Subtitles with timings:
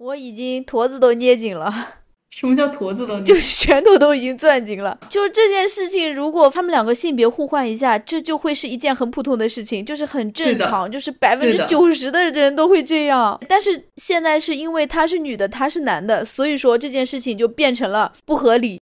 [0.00, 1.70] 我已经坨子都捏紧了。
[2.32, 3.20] 什么叫坨子都？
[3.20, 4.98] 就是拳头都已经攥紧了。
[5.10, 13.38] 就这件事情，如果他们两个性别互换一下，这就会是一件很普通的事情，就是很正常，就是百分之九十的人都会这样。
[13.46, 18.80] 但是现在是因为她是女的，他是男的，所以说这件事情就变成了不合理。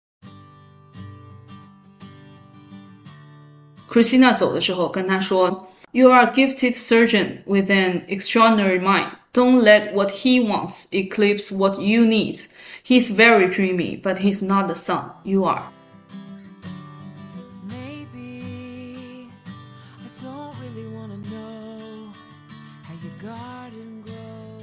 [3.90, 9.10] Christina 走的时候跟他说：“You are a gifted surgeon with an extraordinary mind.
[9.34, 12.40] Don't let what he wants eclipse what you need.”
[12.84, 15.04] He's very dreamy, but he's not the sun.
[15.24, 15.62] You are.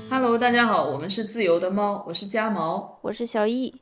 [0.07, 3.73] Hello，大家好，我们是自由的猫，我是家毛，我是小易。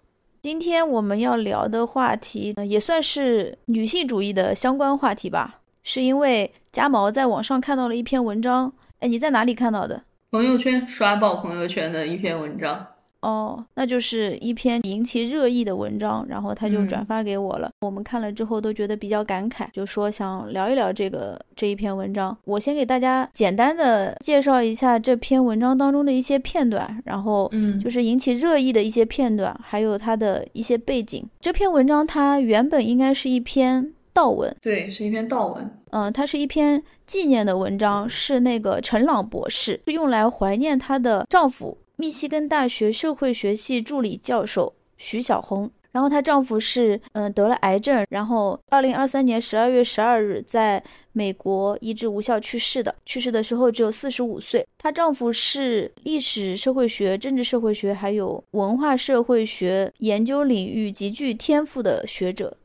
[0.42, 8.72] 今天我们要聊的话题也算是女性主义的相关话题吧，是因为家毛在网上看到了一篇文章。
[9.00, 10.04] 哎，你在哪里看到的？
[10.30, 12.86] 朋友圈刷爆朋友圈的一篇文章。
[13.22, 17.69] 哦，那就是一篇引起热议的文章，然后他就转发给我了。
[17.81, 22.38] 我们看了之后都觉得比较感慨，就说想聊一聊这个这一篇文章。
[22.45, 31.25] 我先给大家简单的介绍一下这篇文章当中的一些片段，然后嗯，就是引起热议的一些片段，还有它的一些背景。
[31.39, 35.70] 这篇文章它原本应该是一篇悼文，对，是一篇悼文。
[35.92, 41.78] 嗯，它是一篇纪念的文章，是那个陈朗博士，是用来怀念她的丈夫。
[41.98, 54.66] 密西根大学社会学系助理教授徐小红，然后她丈夫是嗯得了癌症，然后二零二三年十二月十二日在美国医治无效去世的，去世的时候只有四十五岁。
[54.80, 62.58] 她丈夫是历史社会学、政治社会学还有文化社会学研究领域极具天赋的学者，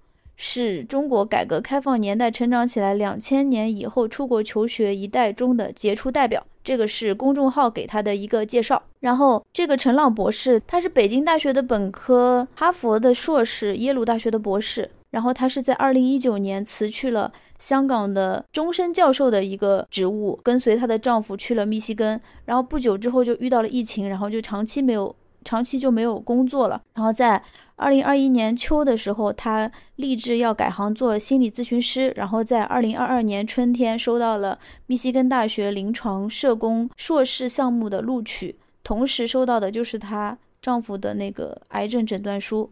[0.44, 6.44] 是中国改革开放年代成长起来两千年以后出国求学一代中的杰出代表。
[6.64, 8.82] 这个是公众号给他的一个介绍。
[8.98, 14.90] 然后，这个陈朗博士，他是北京大学的本科，哈佛的硕士，耶鲁大学的博士。
[15.12, 22.20] 然后，他是在二零一九年辞去了香港的终身教授的一个职务，跟随她的丈夫去了密西根。
[22.46, 25.14] 然后不久之后就遇到了疫情，然后就长期没有，
[25.44, 26.82] 长期就没有工作了。
[26.94, 27.40] 然后在。
[27.82, 34.56] 二零二一年秋的时候，他立志要改行做心理咨询师，然后在二零二二年春天收到了
[34.86, 42.70] 密西根大学临床社工硕士项目的录取，同时收到的就是她丈夫的那个癌症诊断书，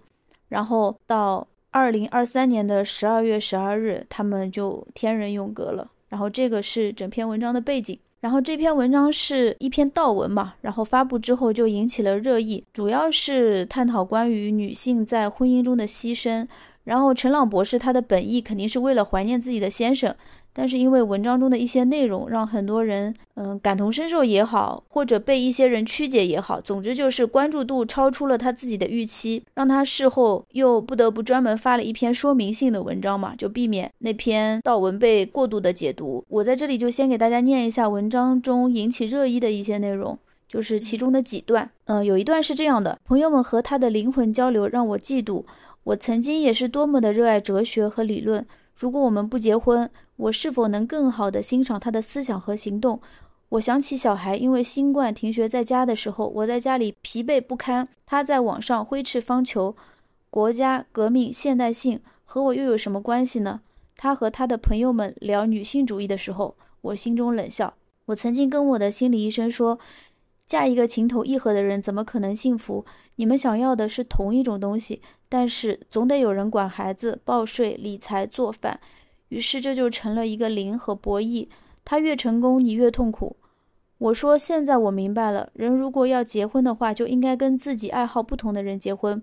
[0.48, 5.90] 然后到二零二三年的十二月十二日，他们就天人永隔了。
[6.08, 7.98] 然后这个是整篇文章的背景。
[8.20, 16.46] 然后这篇文章是一篇悼文嘛，然后发布之后就引起了热议，主要是探讨关于女性在婚姻中的牺牲。
[16.90, 20.12] 然后陈朗博士他的本意肯定是为了怀念自己的先生。
[20.52, 36.24] 但是因为文章中的一些内容，让很多人嗯感同身受也好，或者被一些人曲解也好，总之就是关注度超出了他自己的预期，让他事后又不得不专门发了一篇说明性的文章嘛，就避免那篇悼文被过度的解读。
[36.26, 40.18] 我在这里就先给大家念一下文章中引起热议的一些内容，
[40.48, 41.70] 就是其中的几段。
[41.84, 45.44] 嗯，有一段是这样的：朋友们和他的灵魂交流让我嫉妒，
[45.90, 48.46] 我曾经也是多么的热爱哲学和理论。
[48.76, 53.00] 如果我们不结婚，我是否能更好地欣赏他的思想和行动？
[53.48, 59.74] 我想起小孩因为新冠停学在家的时候，我在家里疲惫不堪，他在网上挥斥方遒，
[60.30, 63.60] 国家革命现代性和我又有什么关系呢？
[63.96, 67.74] 他和他的朋友们聊女性主义的时候，我心中冷笑。
[68.06, 69.76] 我曾经跟我的心理医生说，
[70.46, 72.84] 嫁一个情投意合的人怎么可能幸福？
[73.16, 75.02] 你们想要的是同一种东西。
[75.30, 78.78] 但是总得有人管孩子、报税、理财、做饭，
[79.28, 81.48] 于是这就成了一个零和博弈。
[81.82, 83.36] 他越成功，你越痛苦。
[83.98, 89.22] 我说，现在我明白了，人如果要结婚的话，就应该跟自己爱好不同的人结婚。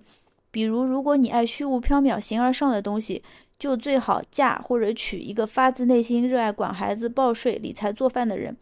[0.49, 3.21] 比如，如果你爱虚无缥缈、形而上的东西，
[3.59, 8.55] 就最好嫁或者娶一个发自内心热爱管孩子、报税、理财、做饭的人。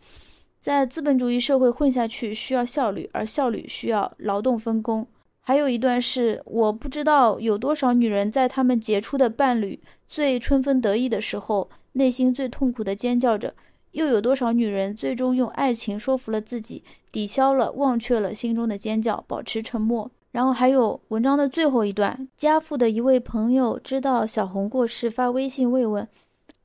[0.60, 5.08] 在资本主义社会混下去需要效率，而效率需要劳动分工。
[5.48, 13.50] 还有一段是，我不知道有多少女人在她们杰出的伴侣最春风得意的时候，内心最痛苦的尖叫着；
[13.92, 20.10] 又有多少女人最终用爱情说服了自己，抵消了、忘却了心中的尖叫，保持沉默。
[20.32, 26.08] 然后还有文章的最后一段，家父的一位朋友知道小红过世，发微信慰问，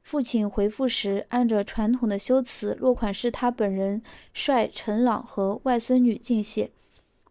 [0.03, 4.01] 父亲回复时按着传统的修辞，落款是他本人，
[4.33, 6.71] 率陈朗和外孙女敬谢。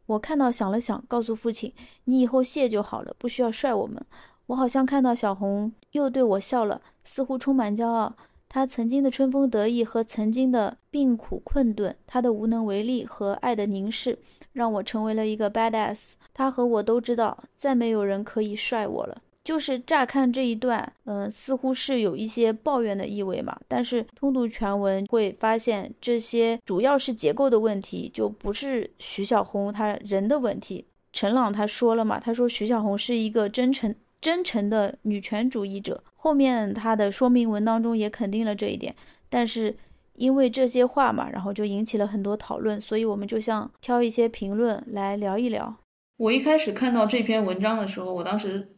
[0.10, 1.72] 我看到，想了想，告诉父亲
[2.06, 4.04] ：“你以后谢就好了，不需要帅我们。”
[4.48, 8.16] 我好像看到小红又对我笑了，似乎充满骄傲。
[8.48, 14.18] 她曾经的春风得意和曾经的病苦困顿，她的无能为力和爱的凝视，
[14.52, 16.14] 让我成为了一个 badass。
[16.34, 19.22] 他和我都知道，再没有人可以帅我了。
[19.50, 23.60] 就是乍看这一段，嗯，似乎是有一些抱怨的意味嘛。
[23.68, 30.86] 但是通读全文会发现，这些主要是结构的问题，就不是徐小红他人的问题。
[31.12, 36.04] 陈朗他说了嘛，他说徐小红是一个真诚真诚的女权主义者。
[36.16, 38.96] 后面他的说明文当中也肯定了这一点。
[39.32, 39.76] 但是
[40.14, 45.76] 因为这些话嘛，然后就引起了很多讨论，所以我们就想挑一些评论来聊一聊。
[46.18, 48.76] 我一开始看到这篇文章的时候，我当时。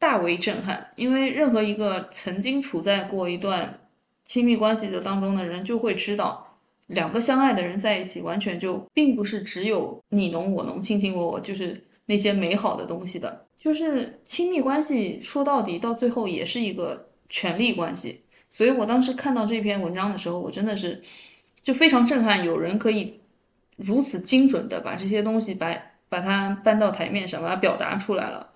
[0.00, 3.80] 大为震撼，因为任何一个曾经处在过一段
[4.24, 6.56] 亲密关系的当中的人，就会知道，
[6.86, 13.46] 两个相爱的人在一起，完全就并不是只有你侬我侬、卿卿我我，就是那些美好的东西的。
[13.58, 18.22] 就是亲密关系说到底，到最后也是一个权力关系。
[18.48, 21.02] 所以我当时看到这篇文章的时候，我真的是
[21.60, 23.20] 就非常震撼，有人可以
[23.76, 25.76] 如此精准的把这些东西把
[26.08, 28.48] 把它搬到台面上，把它表达出来了，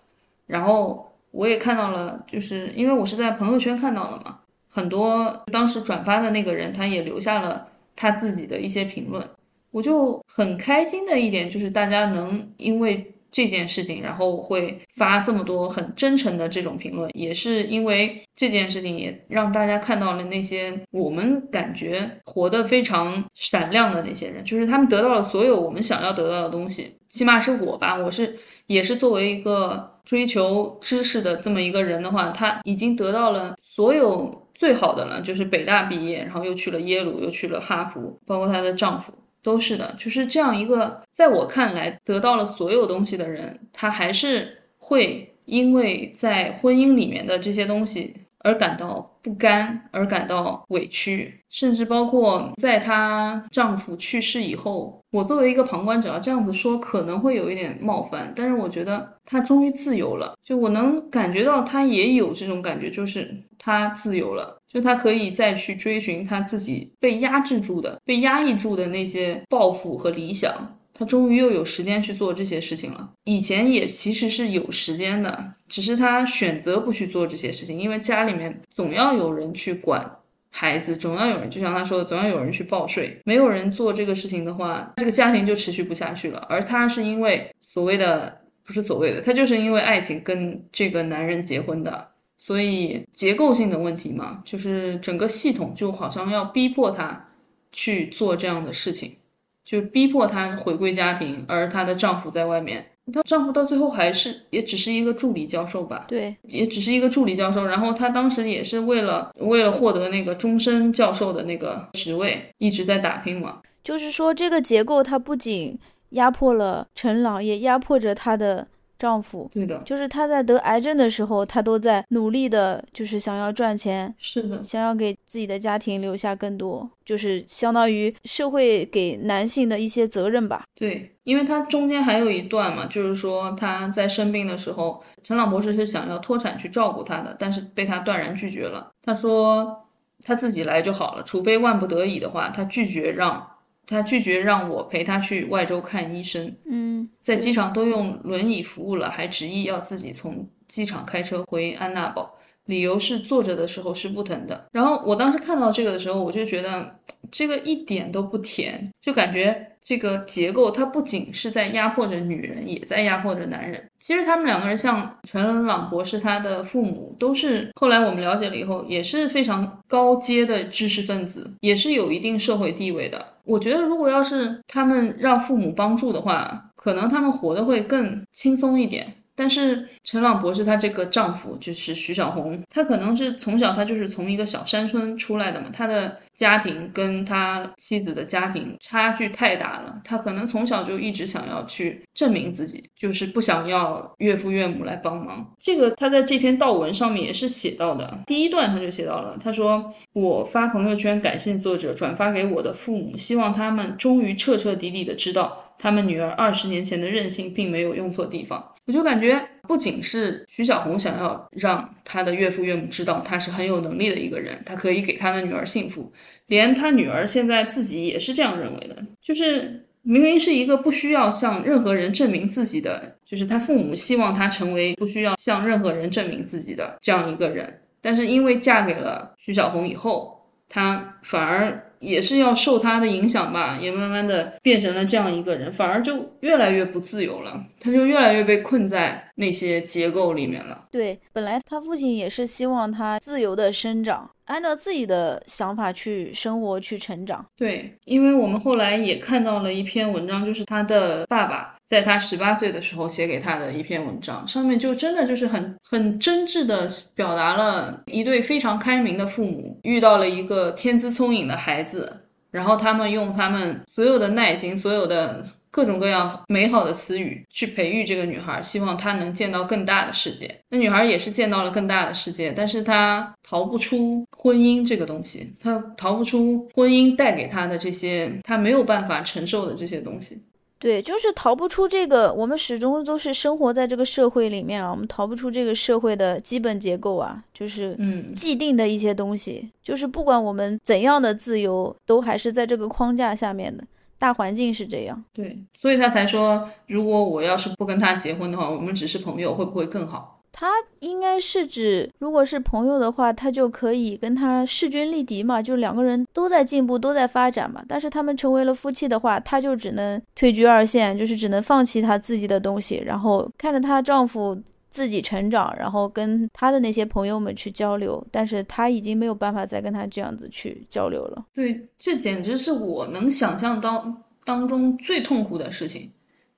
[0.46, 1.11] 然后。
[1.34, 4.38] 我也看到了，就是因为我是在朋友圈看到了嘛，
[4.69, 7.66] 很多当时转发的那个人，他也留下了
[7.96, 9.28] 他自己的一些评论，
[9.72, 28.38] 我就很开心的一点就是大家能因为这件事情，然后会发这么多很真诚的这种评论，也是因为这件事情也让大家看到了那些我们感觉活得非常闪亮的那些人，就是他们得到了所有我们想要得到的东西，起码是我吧，我是
[28.69, 29.94] 也是作为一个。
[30.05, 39.12] 追求知识的这么一个人的话，他已经得到了所有最好的了，就是北大毕业，然后又去了耶鲁，又去了哈佛，包括她的丈夫
[39.43, 39.95] 都是的。
[39.99, 48.15] 就是这样一个，在我看来得到了所有东西的人，他还是会因为在婚姻里面的这些东西。
[48.44, 70.55] 而感到不甘，而感到委屈，甚至包括在她丈夫去世以后，我作为一个旁观者，这样子说可能会有一点冒犯，但是我觉得她终于自由了，就我能感觉到她也有这种感觉，就是她自由了，就她可以再去追寻她自己被压制住的、被压抑住的那些抱负和理想。
[70.96, 73.11] 他终于又有时间去做这些事情了。
[73.25, 80.19] 以前也其实是有时间的，只是他选择不去做这些事情，因为家里面总要有人去管
[80.50, 83.19] 孩子，总要有人，就像他说的，总要有人去报税。
[83.25, 86.38] 没有人做这个事情的话，这个家庭就持续不下去了。
[86.49, 92.06] 而他是因为所谓的不是所谓的，他就是因为爱情跟这个男人结婚的，
[92.38, 97.31] 所以结构性的问题嘛，就是整个系统就好像要逼迫他
[97.73, 99.17] 去做这样的事情。
[99.64, 102.84] 就逼迫她回归家庭，而她的丈夫在外面。
[103.12, 106.05] 她丈夫到最后还是也只是一个助理教授吧？
[106.08, 107.64] 对，也只是一个助理教授。
[107.64, 113.61] 然后她当时也是为了为了获得那个终身教授的那个职位，一直在打拼嘛。
[113.82, 115.78] 就是说，这个结构它不仅
[116.10, 118.67] 压迫了陈朗，也压迫着他的。
[118.99, 130.64] 丈夫，对的，就是她在得癌症的时候，她都在努力的，就是想要赚钱，是的，想要给自己的家庭留下更多，就是相当于社会给男性的一些责任吧。
[130.75, 138.91] 对，因为她中间还有一段嘛，就是说她在生病的时候，陈朗博士是想要脱产去照顾她的，但是被她断然拒绝了。
[139.02, 139.87] 他说
[140.23, 143.49] 他自己来就好了，除非万不得已的话，他拒绝让。
[143.87, 152.34] 他拒绝让我陪他去外州看医生，嗯，在机场都用轮椅服务了，还执意要自己从机场开车回安娜堡，
[152.67, 154.67] 理由是坐着的时候是不疼的。
[154.73, 156.96] 然后我当时看到这个的时候，我就觉得
[157.31, 159.70] 这个一点都不甜，就感觉。
[159.84, 163.84] 这个结构，它不仅是在压迫着女人，也在压迫着男人。
[164.01, 173.23] 其实他们两个人，像陈朗博士，他的父母都是后来我们了解了以后，也是非常高阶的知识分子，也是有一定社会地位的。
[173.44, 179.14] 我觉得，如果要是他们让父母帮助的话，可能他们活得会更轻松一点。
[179.36, 195.44] 但是陈朗博士她这个丈夫就是徐小红，他可能是从小他就是从一个小山村出来的嘛，他的家庭跟他妻子的家庭差距太大了，他可能从小就一直想要去证明自己，就是不想要岳父岳母来帮忙。
[195.58, 208.72] 这个他在这篇悼文上面也是写到的，第一段他就写到了，他说我发朋友圈感谢作者，转发给我的父母，希望他们终于彻彻底底的知道，他们女儿二十年前的任性并没有用错地方。
[208.86, 216.12] 我就感觉，不仅是徐小红想要让她的岳父岳母知道她是很有能力的一个人，她可以给她的女儿幸福，
[216.48, 218.96] 连她女儿现在自己也是这样认为的。
[219.22, 231.90] 就是明明是一个不需要向任何人证明自己的，就是她父母希望她成为不需要向任何人证明自己的这样一个人，但是因为嫁给了徐小红以后，她反而。
[232.05, 240.86] 也是要受他的影响吧，也慢慢的变成了这样一个人，反而就越来越不自由了，他就越来越被困在那些结构里面了。
[240.91, 247.44] 对，本来他父亲也是希望他自由的生长，按照自己的想法去生活、去成长。
[247.56, 251.72] 对，因为我们后来也看到了一篇文章，就是他的爸爸。
[251.86, 262.10] 在他十八岁的时候写给他的一篇文章，上面就真的就是很很真挚的表达了一对非常开明的父母遇到了一个天资聪颖的孩子，
[262.50, 270.56] 然后他们用他们所有的耐心、所有的各种各样美好的词语去培育这个女孩，希望她能见到更大的世界。
[270.69, 280.40] 那女孩也是见到了更大的世界，但是她逃不出婚姻这个东西，她逃不出婚姻带给她的这些她没有办法承受的这些东西。
[280.78, 293.82] 对，就是逃不出这个，我们始终都是生活在这个社会里面啊，我们逃不出这个社会的基本结构啊，就是嗯既定的一些东西，就是不管我们怎样的自由，都还是在这个框架下面的，
[294.19, 295.25] 大环境是这样。
[295.33, 300.33] 对，所以他才说，如果我要是不跟他结婚的话，我们只是朋友，会不会更好？
[300.56, 300.69] 他
[301.01, 307.83] 应该是指，如果是朋友的话，他就可以跟他势均力敌嘛，就两个人都在进步，都在发展嘛。
[307.89, 314.56] 但是他们成为了夫妻的话，他就只能退居二线，就是只能放弃他自己的东西，然后看着她丈夫
[314.94, 318.24] 自己成长，然后跟他的那些朋友们去交流。
[318.31, 321.44] 但是他已经没有办法再跟他这样子去交流了。
[321.53, 326.08] 对，这简直是我能想象当当中最痛苦的事情。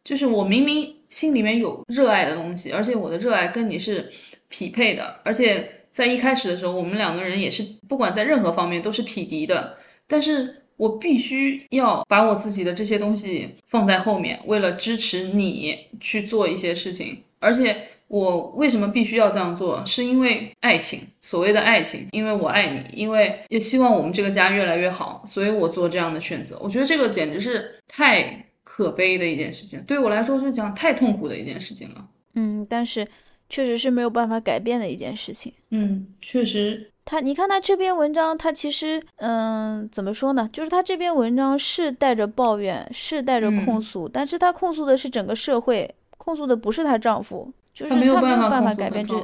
[0.05, 4.13] 就是我明明心里面有热爱的东西，而且我的热爱跟你是
[4.51, 9.79] 匹配的，而且在一开始的时候，我们两个人也是不管在任何方面都是匹敌的。
[10.07, 17.23] 但是我必须要把我自己的这些东西放在后面，为了支持你去做一些事情。
[17.39, 17.77] 而且
[18.09, 19.85] 我为什么必须要这样做？
[19.85, 26.59] 是因为爱情，所谓的爱情，因为我爱你，因为也希望我们这个家越来越好，所以我做这样的选择。
[26.61, 28.43] 我觉得这个简直是太。
[28.69, 32.07] 可悲的一件事情，对我来说是讲太痛苦的一件事情了。
[32.35, 33.09] 嗯，但是
[33.49, 35.51] 确实是没有办法改变的一件事情。
[35.71, 36.91] 嗯，确实。
[37.03, 40.47] 他，你看他这篇文章，他其实，嗯，怎么说呢？
[40.53, 49.15] 就是他这篇文章是带着抱怨，是带着控诉，但是他控诉的是整个社会，控诉的不是她丈夫，就是他没有办法改变这。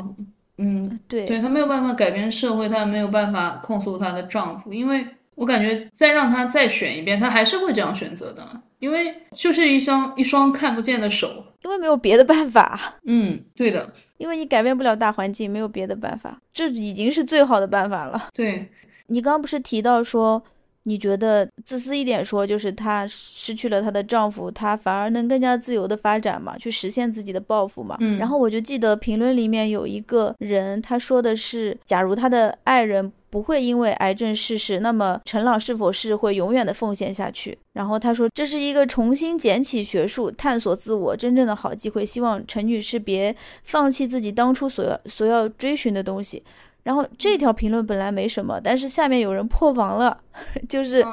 [0.58, 5.04] 嗯，对，对他没有办法改变社会，他没有办法控诉她的丈夫，因为
[5.34, 8.46] 我感觉再让她再选一遍，她还是会这样选择的。
[8.78, 12.78] 因为就是一双一双看不见的手，因为没有别的办法。
[13.06, 18.28] 嗯，对的，因为你改变不了大环境，没有别的办法，这已经是最好的办法了。
[18.34, 18.68] 对，
[19.06, 20.42] 你刚刚不是提到说，
[20.84, 27.96] 你觉得自私一点说，就是她失去了她的丈夫，她反而能更加自由的发展嘛，去实现自己的抱负嘛。
[28.00, 33.12] 嗯，然后我就记得评论里面有一个人，他说的是，假如他的爱人。
[33.32, 37.56] 不会因为癌症逝世，那么陈朗是否是会永远的奉献下去？
[37.72, 46.44] 然后他说这是一个重新捡起学术、探索自我真正的好机会，希望陈女士别放弃自己当初所要所要追寻的东西。
[46.82, 50.18] 然后这条评论本来没什么，但是下面有人破防了，
[50.68, 51.04] 就是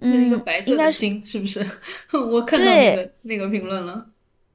[0.00, 1.66] 嗯，一个白色的心是不是？
[2.30, 4.06] 我看到那个那个评论了。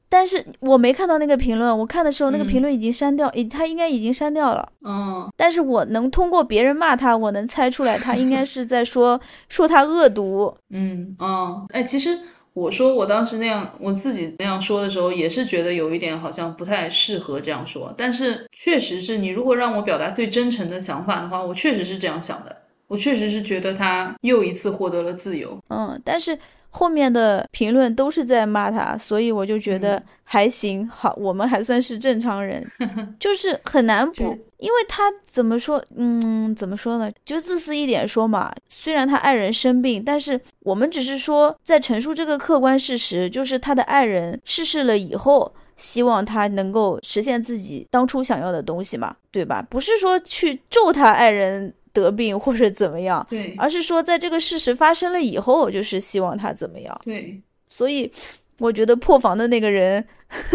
[0.10, 4.72] 但是我没看到那个评论，我看的时候那个评论已经删掉，他应该已经删掉了。
[4.86, 10.56] 嗯，但是我能通过别人骂他，我能猜出来他应该是在说说他恶毒。
[10.70, 12.20] 嗯，哦，哎，其实
[12.54, 17.94] 我说我当时那样我自己那样说的时候，也是觉得有一点好像不太适合这样说。
[17.98, 22.56] 但是确实是你如果让我表达最真诚的想法的话，我确实是这样想的。
[22.88, 25.58] 我确实是觉得他又一次获得了自由。
[25.70, 26.38] 嗯，但是。
[26.76, 32.66] 后面的评论都是在骂他，所以我就觉得还行，好，我们还算是正常人，
[33.20, 37.12] 就是很难补，因为他怎么说，嗯，怎么说呢？
[37.26, 49.62] 就自私一点说嘛，虽然他爱人生病，但是我们只是说在陈述这个客观事实，就是他的爱人逝世了以后，希望他能够实现自己当初想要的东西嘛，对吧？
[49.70, 51.74] 不是说去咒他爱人。
[51.94, 57.40] 得病或者怎么样，对，而是说在这个事实发生了以后，就是希望他怎么样，对，
[57.70, 58.12] 所以
[58.58, 60.04] 我觉得破防的那个人，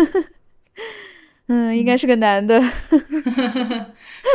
[1.49, 2.61] 嗯，应该是个男的，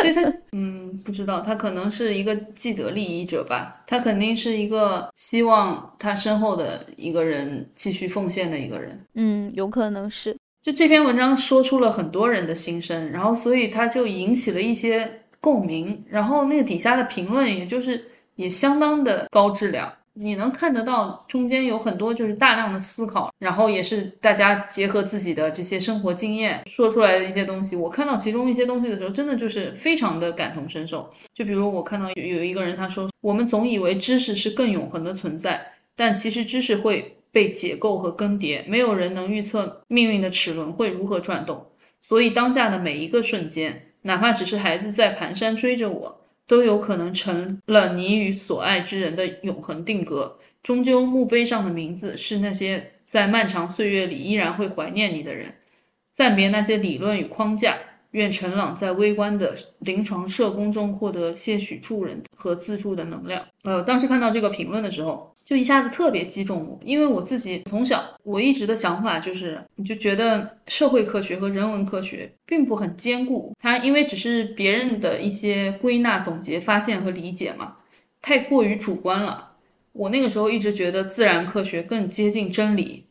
[0.01, 15.19] 对他，嗯，不知道，他可能是一个既得利益者吧，他肯定是一个希望他身后的一个人继续奉献的一个人，嗯，有可能是，就这篇文章说出了很多人的心声，然后所以他就引起了一些。
[15.43, 18.01] 共鸣，然后那个底下的评论，也就是
[18.35, 27.75] 也相当的高质量，你能看得到中间有很多就是大量的思考，然后也是大家结合自己的这些生活经验说出来的一些东西。
[27.75, 31.09] 我看到其中一些东西的时候，真的就是非常的感同身受。
[31.33, 35.65] 就比如我看到有有一个人他说，我们总以为知识是更永恒的存在，
[35.95, 41.65] 但其实知识会被解构和更迭，没有人能预测命运的齿轮会如何转动。
[41.99, 46.22] 所以当下的每一个瞬间，哪怕只是孩子在蹒跚追着我。
[46.47, 50.37] 都有可能成了你与所爱之人的永恒定格。
[50.61, 55.53] 终究，墓碑上的名字是那些在漫长岁月里依然会怀念你的人。
[56.13, 57.77] 暂别那些理论与框架，
[58.11, 63.45] 愿陈朗在微观的临床社工中获得些许助人和自助的能量。
[63.63, 65.32] 呃，当时看到这个评论的时候。
[65.45, 77.75] 就一下子特别击中我，因为我自己从小我一直的想法就是，你就觉得社会科学和人文科学并不很坚固，它因为只是别人的一些归纳、总结、发现和理解嘛，
[78.21, 79.49] 太过于主观了。
[79.91, 83.03] 我那个时候一直觉得自然科学更接近真理，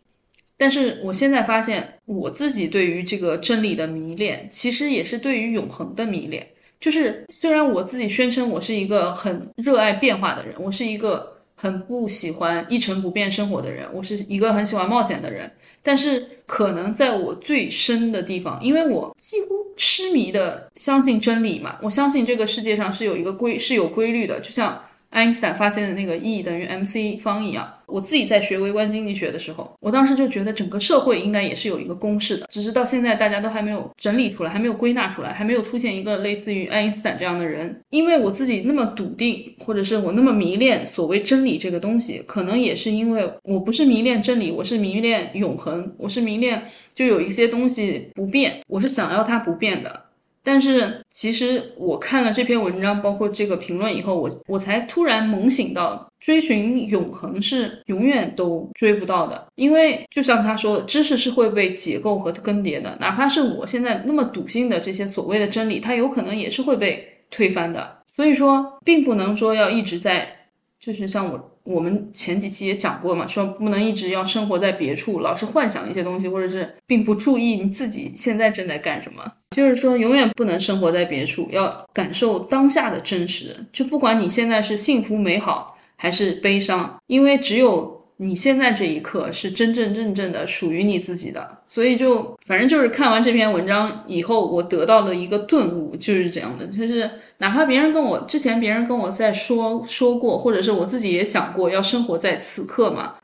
[0.57, 6.49] 但是我现在发现，我自己对于这个真理的迷恋，其实也是对于永恒的迷恋。
[6.81, 11.31] 就是虽然我自己宣称我是一个很热爱变化的人，我是一个。
[11.63, 15.49] 很不喜欢一成不变生活的人，我是一个很喜欢冒险的人，
[15.81, 24.83] 但是可能在我最深的地方，因为我几乎痴迷的相信真理嘛，我相信这个世界上是有一个规是有规律的，就像。
[25.13, 37.79] 爱因斯坦发现的那个 E 等于 mc 方一样，我自己在学微观经济学的时候，我当时就觉得整个社会应该也是有一个公式的，只是到现在大家都还没有整理出来，还没有归纳出来，还没有出现一个类似于爱因斯坦这样的人。
[37.91, 46.63] 因为我自己那么笃定，或者是我那么迷恋所谓真理这个东西，可能也是因为我不是迷恋真理，我是迷恋永恒，我是迷恋
[46.95, 50.05] 就有一些东西不变，我是想要它不变的。
[50.45, 67.99] 但是其实我看了这篇文章，包括这个评论以后，我我才突然猛醒到，追寻永恒是永远都追不到的，因为就像他说的，知识是会被解构和更迭的，哪怕是我现在那么笃信的这些所谓的真理，它有可能也是会被推翻的。
[68.15, 70.49] 所以说，并不能说要一直在，
[70.81, 71.52] 就是像我。
[71.65, 79.23] 我们前几期也讲过嘛，说不能一直要生活在别处，老是幻想一些东西，或者是并不注意你自己现在正在干什么。
[79.57, 83.57] 就是说，永远不能生活在别处，要感受当下的真实。
[83.73, 87.92] 就不管你现在是幸福美好还是悲伤，因为只有。
[88.25, 103.15] 你现在这一刻是真真正正的属于你自己的，所以就反正就是看完这篇文章以后，我得到了一个顿悟，就是这样的，就是哪怕别人跟我之前别人跟我在说说过，或者是我自己也想过要生活在此刻嘛，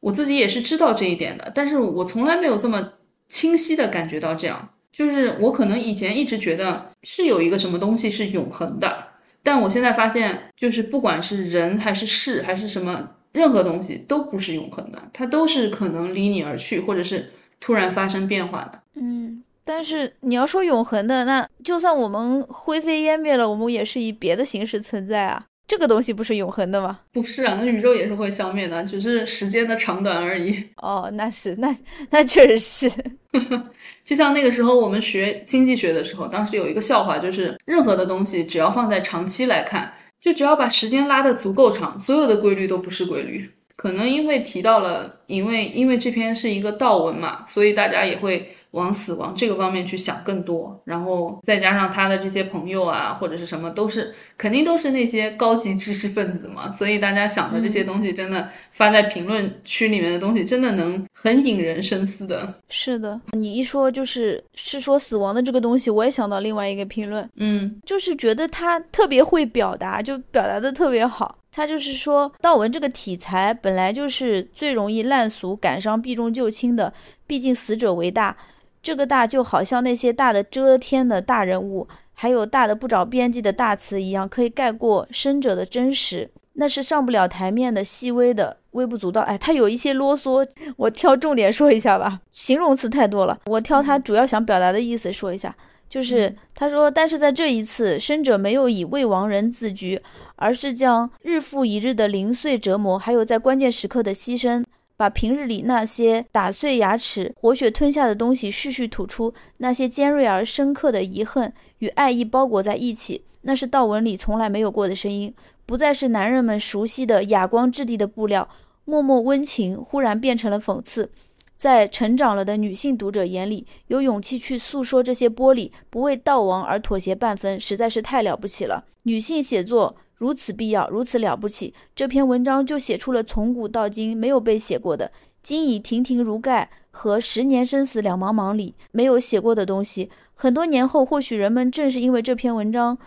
[0.00, 2.94] 我自己也是知道这一点的，但是我从来没有这么
[3.28, 9.04] 清晰的感觉到这样，就是我可能以前一直觉得是有一个什么东西是永恒的，
[9.44, 13.10] 但我现在发现，就是不管是人还是事还是什么。
[13.32, 18.80] 任何东西都不是永恒的，它都是可能离你而去，或者是突然发生变化的。
[18.94, 25.46] 嗯，但是你要说永恒的，那就算我们灰飞烟灭了，我们也是以别的形式存在啊。
[25.68, 26.98] 这个东西不是永恒的吗？
[27.12, 30.64] 不是啊，那宇宙也是会消灭的，只是时间的长短而已。
[30.78, 31.72] 哦，那是，那
[32.10, 32.90] 那确实是。
[34.04, 39.92] 就像那个时候我们学经济学的时候，当时有一个笑话，就是任何的东西只要放在长期来看。
[40.20, 43.50] 就只要把时间拉得足够长，所有的规律都不是规律。
[43.76, 48.54] 可能因为提到了，因为因为这篇是一个道文嘛，所以大家也会。
[48.72, 62.54] 往死亡这个方面去想更多，然后再加上他的这些朋友啊，或者是什么，都是肯定都是那些高级知识分子嘛，所以大家想的这些东西，真的发在评论区里面的东西，真的能很引人深思的。
[62.68, 71.36] 是的，你一说就是是说死亡的这个东西，我也想到另外一个评论，嗯，就是觉得他特别会表达，就表达的特别好。
[71.52, 76.92] 他就是说道文这个题材本来就是最容易烂俗、感伤、避重就轻的，
[77.26, 78.36] 毕竟死者为大。
[78.82, 86.30] 这个大就好像那些大的遮天的大人物，还有大的不着边际的大词一样，可以盖过生者的真实。
[86.54, 89.22] 那是上不了台面的细微的微不足道。
[89.22, 92.20] 哎，他有一些啰嗦，我挑重点说一下吧。
[92.32, 95.54] 形容词太多了，我挑他主要想表达的意思说一下。
[95.88, 100.00] 就是他说，但是在这一次，生者没有以未亡人自居，
[100.36, 104.64] 而是将日复一日的零碎折磨，还有在关键时刻的牺牲。
[105.00, 115.32] 把平日里那些打碎牙齿、活血吞下的东西絮絮吐出，那些尖锐而深刻的遗恨与爱意包裹在一起，那是道文里从来没有过的声音，
[115.64, 118.46] 不再是男人们熟悉的哑光质地的布料，
[118.84, 121.10] 默默温情忽然变成了讽刺。
[121.56, 128.84] 在成长了的女性读者眼里，有勇气去诉说这些玻璃，不为道王而妥协半分，实在是太了不起了。
[129.04, 129.96] 女性写作。
[130.20, 131.72] 如此必要，如此了不起。
[131.96, 135.10] 这篇文章就写出了从古到今没有被写过的
[135.42, 140.10] “今已亭亭如盖”和“十年生死两茫茫”里没有写过的东西。
[140.34, 142.98] 很多年后，或许人们正是因为这篇文章，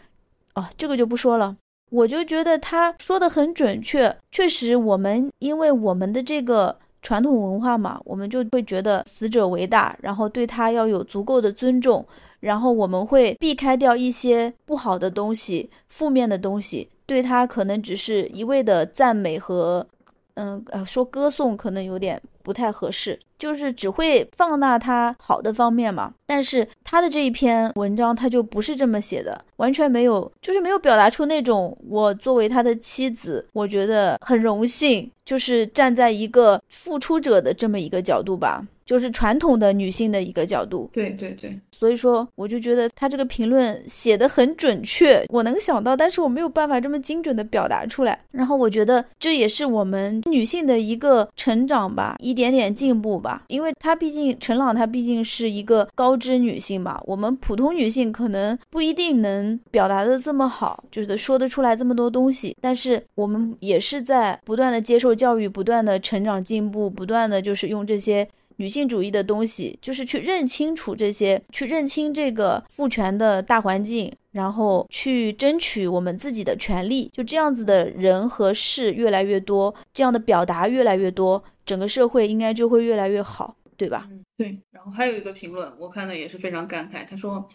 [0.53, 1.55] 啊，这个就不说了。
[1.91, 12.03] 我就觉得他说的很准确，确实，我们因为我们的这个传统文化嘛，我们就会觉得死者为大，然后对他要有足够的尊重。
[12.39, 19.85] 然后我们会避开掉一些不好的东西、负面的东西，对他可能只是一味的赞美和，
[20.33, 26.11] 嗯呃，说歌颂可能有点不太合适，就是只会放大他好的方面嘛。
[26.25, 38.65] 但是他的这一篇文章他就不是这么写的，完全没有，就是没有表达出那种我作为他的妻子，我觉得很荣幸，就是站在一个付出者的这么一个角度吧。
[38.85, 48.17] 就是传统的女性的一个角度，对对对，所以说我就觉得他这个评论写的很准确，我能想到，但是我没有办法这么精准的表达出来。
[48.31, 53.43] 然后我觉得这也是我们女性的一个成长吧，一点点进步吧。
[53.49, 62.55] 因为她毕竟陈朗，她毕竟是一个高知女性嘛，我们普通女性可能不一定能表达的这么好，就是说得出来这么多东西。
[62.61, 68.25] 但是我们也是在不断的接受教育，不断的成长进步，不断的就是用这些。
[68.57, 77.09] 女性主义的东西，就是去认清楚这些，去认清这个父权的大环境，然后去争取我们自己的权利。
[77.13, 84.09] 就这样子的人和事越来越多，这样的表达越来越多，整个社会应该就会越来越好，对吧？
[84.37, 84.57] 对。
[84.71, 87.07] 然后还有一个评论，我看的也是非常感慨。
[87.07, 87.47] 他说：“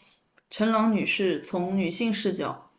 [0.50, 2.70] 陈朗女士从女性视角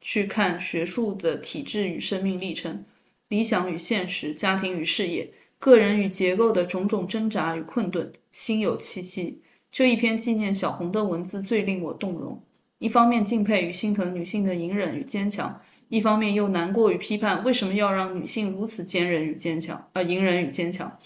[0.00, 2.84] 去看学术的体制与生命历程，
[3.28, 9.40] 理想与现实，家庭与事业。”个人与结构的种种挣扎与困顿，心有戚戚。
[9.70, 12.42] 这一篇纪念小红的文字最令我动容。
[12.80, 20.98] 一方面敬佩与心疼女性的隐忍与坚强，一方面又难过与批判为什么要让女性如此坚忍与坚强，呃，隐忍与坚强。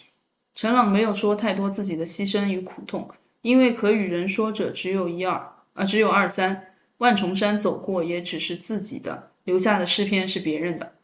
[0.54, 3.10] 陈朗没有说太多自己的牺牲与苦痛，
[3.42, 6.68] 因为可与人说者只有一二，啊，只有二三。
[6.96, 10.94] 万重山走过也只是自己的，留下的诗篇是别人的。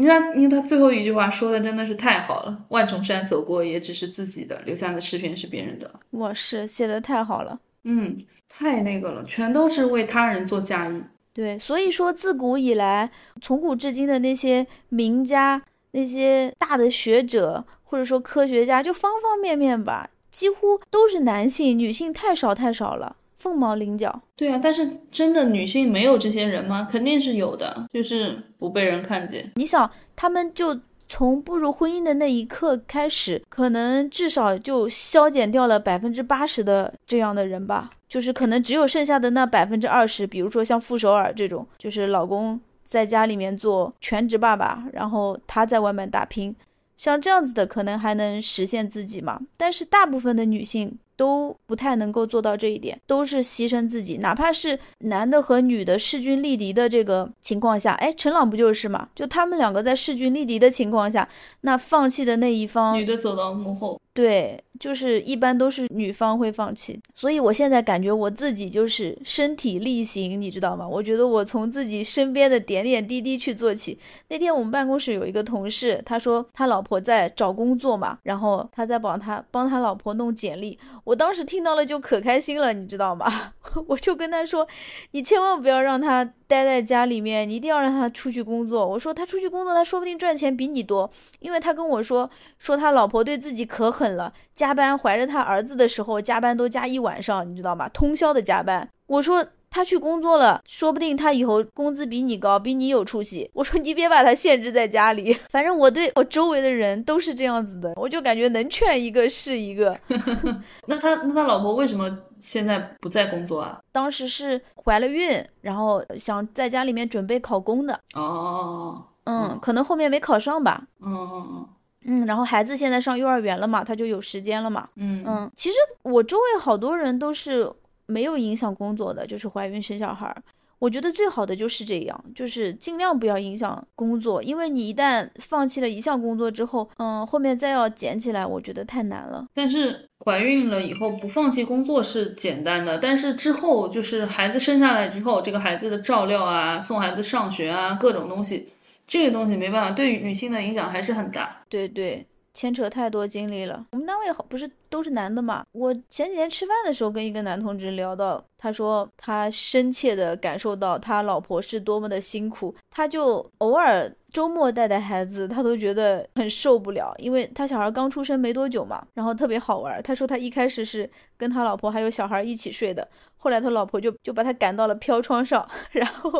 [0.00, 2.64] 你看，因为他最后一句话说的真的是太好了。
[2.70, 5.92] 万重山走过，也只是自己的，留下的诗篇是别人的。
[6.08, 8.16] 我是写的太好了，嗯，
[8.48, 11.02] 太那个了，全都是为他人做嫁衣。
[11.34, 13.10] 对，所以说自古以来，
[13.42, 15.60] 从古至今的那些名家、
[15.90, 23.16] 那些大的学者或者说科学家，就方方面面吧，几乎都是男性，女性太少太少了。
[23.40, 26.86] 凤毛麟角，对啊，但是真的女性没有这些人吗？
[26.92, 29.50] 肯定是有的，就是不被人看见。
[29.54, 46.54] 你想，他们就从步入婚姻的那一刻开始，可能至少就消减掉了百分之八十的这样的人吧，就是可能只有剩下的那百分之二十，比如说像傅首尔这种，就是老公在家里面做全职爸爸，然后他在外面打拼，
[46.98, 49.40] 像这样子的可能还能实现自己嘛。
[49.56, 50.98] 但是大部分的女性。
[51.20, 59.06] 都不太能够做到这一点，都是牺牲自己，哪怕是男的和女的势均力敌的这个情况下，哎，陈朗不就是嘛？
[59.14, 61.28] 就他们两个在势均力敌的情况下，
[61.60, 64.00] 那放弃的那一方，女的走到幕后。
[64.12, 70.86] 对，就是一般都是女方会放弃，所以我现在感觉我自己就是身体力行，你知道吗？
[70.86, 73.96] 我觉得我从自己身边的点点滴滴去做起。
[74.28, 80.76] 那天我们办公室有一个同事，他说他老婆在找工作嘛，然后他在帮他帮他老婆弄简历，
[81.10, 83.52] 我当时听到了就可开心了，你知道吗？
[83.88, 84.66] 我就跟他说，
[85.10, 86.24] 你千万不要让他。
[86.46, 88.84] 待在家里面，你一定要让他出去工作。
[88.84, 97.88] 我说他出去工作，他说不定赚钱比你多，因为他跟我说说他老婆对自己可狠了，加班怀着他儿子的时候加班都加一晚上，你知道吗？
[97.90, 98.88] 通宵的加班。
[99.06, 99.46] 我说。
[99.70, 103.48] 他去工作了，说不定他以后工资比你高，比你有出息。
[103.54, 109.96] 我说你别把他限制在家里，反正我对我周围的人都是这样子的，我就感觉能劝一个是一个。
[110.86, 113.80] 那他那他老婆为什么现在不在工作啊？
[113.92, 117.98] 当时是怀了孕，然后想在家里面准备考公的。
[118.14, 120.82] 哦，嗯，可能后面没考上吧。
[121.00, 121.68] 嗯嗯嗯
[122.06, 124.88] 嗯，然后孩子现在上幼儿园了嘛，他就有时间了嘛。
[124.96, 127.70] 嗯嗯，其实我周围好多人都是。
[128.10, 130.34] 没有影响工作的，就是怀孕生小孩。
[130.78, 139.46] 我觉得最好的就是这样，就是尽量不要影响工作，因为你一旦放弃了一项工作之后，嗯，后面再要捡起来，我觉得太难了。
[139.52, 148.70] 但是怀孕了以后不放弃工作是简单的，但是之后就是孩子生下来之后，这个孩子的照料啊，送孩子上学啊，各种东西，
[149.06, 151.62] 这个东西没办法，对女性的影响还是很大。
[151.68, 152.26] 对对。
[152.54, 153.86] 牵扯太多精力了。
[153.92, 155.64] 我们单位好不是都是男的嘛？
[155.72, 170.02] 我前几天吃饭的时候跟一个男同志聊到，他说他深切的感受到他老婆是多么的辛苦，他就偶尔周末带带孩子，他都觉得很受不了，因为他小孩刚出生没多久嘛，然后特别好玩。
[170.02, 176.30] 他说他一开始是跟他老婆还有小孩一起睡的，后来他老婆就就把他赶到了飘窗上， 然后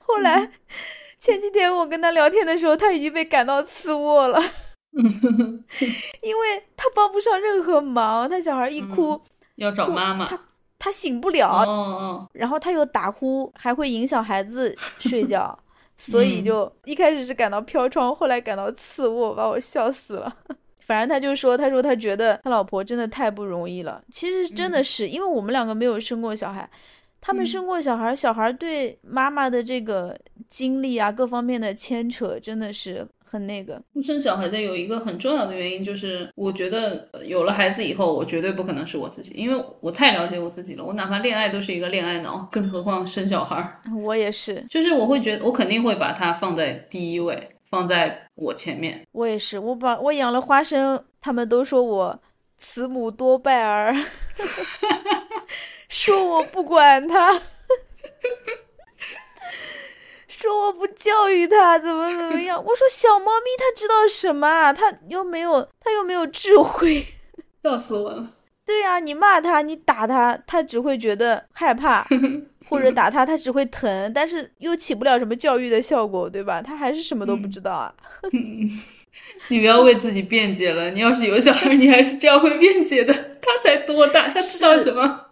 [0.00, 0.50] 后来。
[1.16, 4.38] 前几天我跟他聊天的时候，他已经被赶到次卧了，
[6.22, 8.28] 因为他帮不上任何忙。
[8.28, 9.20] 他小孩一哭
[9.56, 10.38] 要找妈妈，他
[10.78, 15.58] 他醒不了，哦哦，然后他又打呼，还会影响孩子睡觉，
[15.98, 20.36] 所以就一开始是感到飘窗，后来感到次卧，把我笑死了。
[20.86, 24.02] 反正他就说，他说他觉得他老婆真的太不容易了。
[24.10, 26.68] 其实真的是，因为我们两个没有生过小孩。
[27.26, 30.14] 他们生过小孩，小孩对妈妈的这个
[30.46, 33.80] 经历啊，各方面的牵扯，真的是很那个。
[33.94, 40.84] 不生小孩的有一个很重要的原因，就是我觉得有了孩子以后，我绝对不可能是我自己，因为我太了解我自己了。
[40.84, 43.80] 我哪怕恋爱都是一个恋爱脑，更何况生小孩。
[44.04, 49.00] 我也是，就是我会觉得，我肯定会把它放在第一位，放在我前面。
[49.12, 52.22] 我也是，我把我养了花生，他们都说我
[52.58, 53.96] 慈母多败儿。
[55.88, 57.40] 说我不管他，
[60.28, 62.62] 说我不教育他，怎么怎么样？
[62.64, 64.72] 我说小猫咪它知道什么啊？
[64.72, 67.06] 它又没有，它又没有智慧，
[67.62, 68.28] 笑死我了。
[68.66, 72.06] 对呀，你骂它，你打它，它只会觉得害怕，
[72.68, 76.62] 或者打它，它只会疼，但是又起不了什么教育的效果，对吧？
[76.62, 77.94] 它还是什么都不知道啊。
[79.48, 83.12] 你不要为自己辩解了，你要是有小孩，你还是这样会辩解的。
[83.40, 84.28] 他才多大？
[84.28, 85.26] 他知道什么？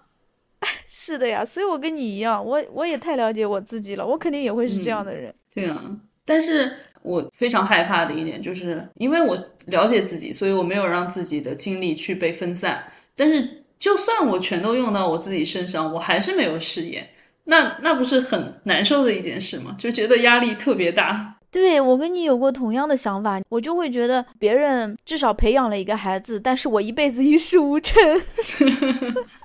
[1.05, 5.35] 是的呀，所以我跟你一样，我我也太了解我自己了，我肯定也会是这样的人。
[5.53, 5.83] 对啊，
[6.25, 9.37] 但是我非常害怕的一点就是，因为我
[9.67, 12.85] 了解自己，所以我没有让自己的精力去被分散。
[13.17, 17.05] 但是就算我全都用到我自己身上，我还是没有事业，
[17.43, 19.75] 那那不是很难受的一件事吗？
[19.77, 21.35] 就觉得压力特别大。
[21.51, 28.01] 对我跟你有过同样的想法，我就会觉得别人至少培养了一个孩子，但是我一辈子一事无成。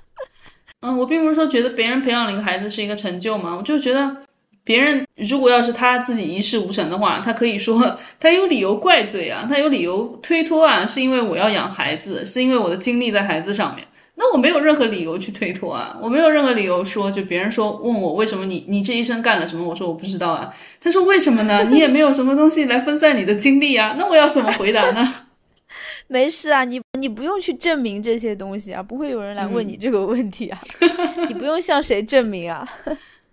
[0.80, 4.16] 嗯，我并不是说觉得别人培养了一个孩子是一个成就嘛，我就觉得
[4.62, 21.64] 别人如果要是他自己一事无成的话，他可以说他有理由怪罪啊，他有理由推脱啊，是因为我要养孩子，是因为我的精力在孩子上面，那我没有任何理由去推脱啊，我没有任何理由说就别人说问我为什么你你这一生干了什么，我说我不知道啊，他说为什么呢？
[21.64, 25.12] 你也没有什么东西来分散你的精力啊，那我要怎么回答呢？
[26.08, 30.60] 没事啊，你你不用去证明这些东西啊，不会有人来问你这个问题啊，
[31.28, 32.68] 你不用向谁证明啊。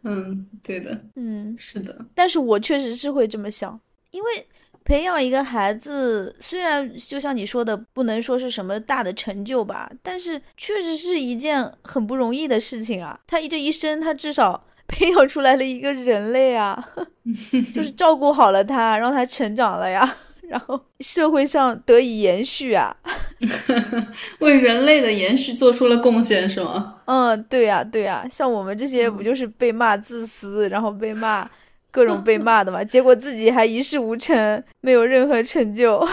[0.04, 1.98] 嗯，对的，嗯，是的。
[2.14, 3.80] 但是我确实是会这么想，
[4.12, 4.48] 因为
[4.84, 13.20] 培养一个孩子，虽然就像你说的，不能说是什么大的成就吧，但是确实是一件很不容易的事情啊。
[13.26, 16.88] 他这一生，他至少培养出来了一个人类啊，
[17.74, 20.18] 就是照顾好了他，让他成长了呀。
[20.50, 22.96] 然后社会上得以延续啊，
[24.40, 26.96] 为人类的延续做出了贡献，是吗？
[27.06, 31.48] 嗯，对呀，对呀，像我们这些不就是被骂自私，然后被骂
[31.92, 32.84] 各种被骂的嘛？
[32.84, 36.06] 结果自己还一事无成，没有任何成就。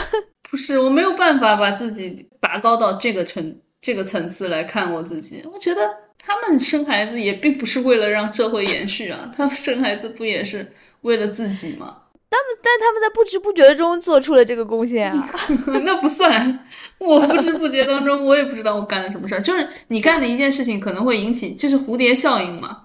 [0.50, 5.42] 不是，我没有办法把自己拔高到这个层这个层次来看我自己。
[5.52, 5.80] 我觉得
[6.18, 11.96] 他们生孩子也并不是为了让社会延续啊，他们生孩子不也是为了自己吗？
[12.32, 15.28] 他们，但他们在不知不觉中做出了这个贡献啊，
[15.84, 16.66] 那不算。
[16.98, 19.42] 我不知不觉当中，我也不知道我干了什么事儿。
[19.42, 22.82] 就是你干的一件事情，可能会引起，就是蝴蝶效应嘛。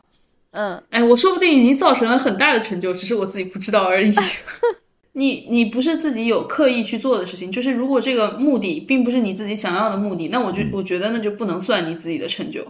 [0.51, 4.11] 嗯，哎，我说不定已经造成了很大的成就，只是我自己不知道而已。
[5.13, 12.65] 你，你不是自己有刻意去做的事情，就是如果这个目的并不是你自己想要的目的，那我就我觉得那就不能算你自己的成就。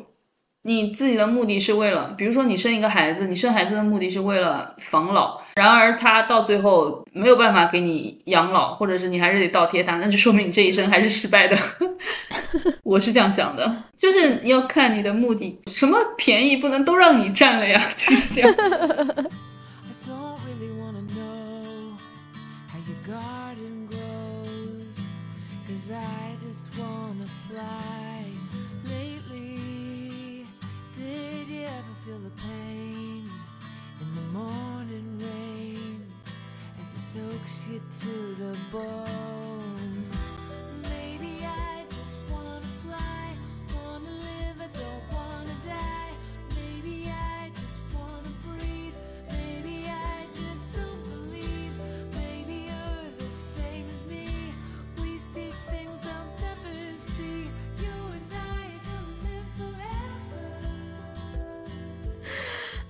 [0.64, 11.58] 你自己的目的是为了，比如说你生一个孩子，你生孩子的目的是为了防老，然而他到最后没有办法给你养老，或者是你还是得倒贴他，那就说明你 这一生还是失败的。
[12.84, 18.56] 我是这样想的，就是要看你的目的，什么便宜不能都让你占了呀，就是这样。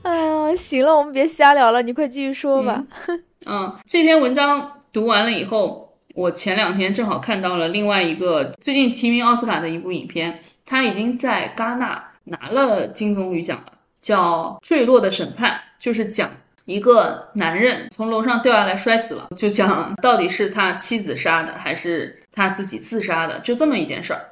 [0.03, 2.85] 哎呀，行了，我们别瞎聊了，你快继续说吧。
[3.45, 4.76] 嗯，这篇文章。
[4.97, 16.31] 读完了以后，我前两天正好看到了另外一个最近提名奥斯卡的一部影片，它已经在戛纳拿了金棕榈奖了，叫《坠落的审判》，就是讲
[16.65, 24.25] 一个男人从楼上掉下来摔死了，就讲到底是他妻子杀的还是他自己自杀的，就这么一件事儿。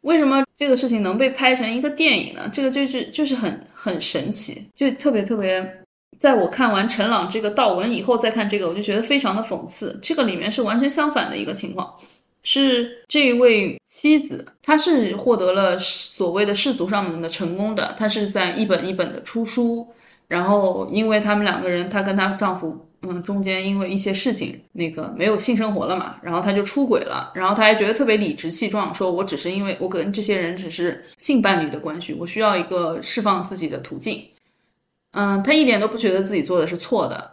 [0.00, 2.48] 为什么这个事情能被拍成一个电影呢？
[2.50, 5.82] 这个就是就是很很神奇，就特别特别。
[6.18, 9.98] 在我看完陈朗这个悼文以后，再看这个，我就觉得非常的讽刺。
[10.02, 11.94] 这个里面是完全相反的一个情况，
[12.42, 19.86] 是这位妻子，她是获得了所谓的世俗上面的成功的，她是在一本一本的出书，
[20.28, 34.24] 然后因为他们两个人，她跟她丈夫，嗯，中间因为一些事情，那个没有性生活了嘛，然后她就出轨了，然后她还觉得特别理直气壮，说我只是因为我跟这些人只是性伴侣的关系，我需要一个释放自己的途径。
[35.16, 37.32] 嗯，她一点都不觉得自己做的是错的，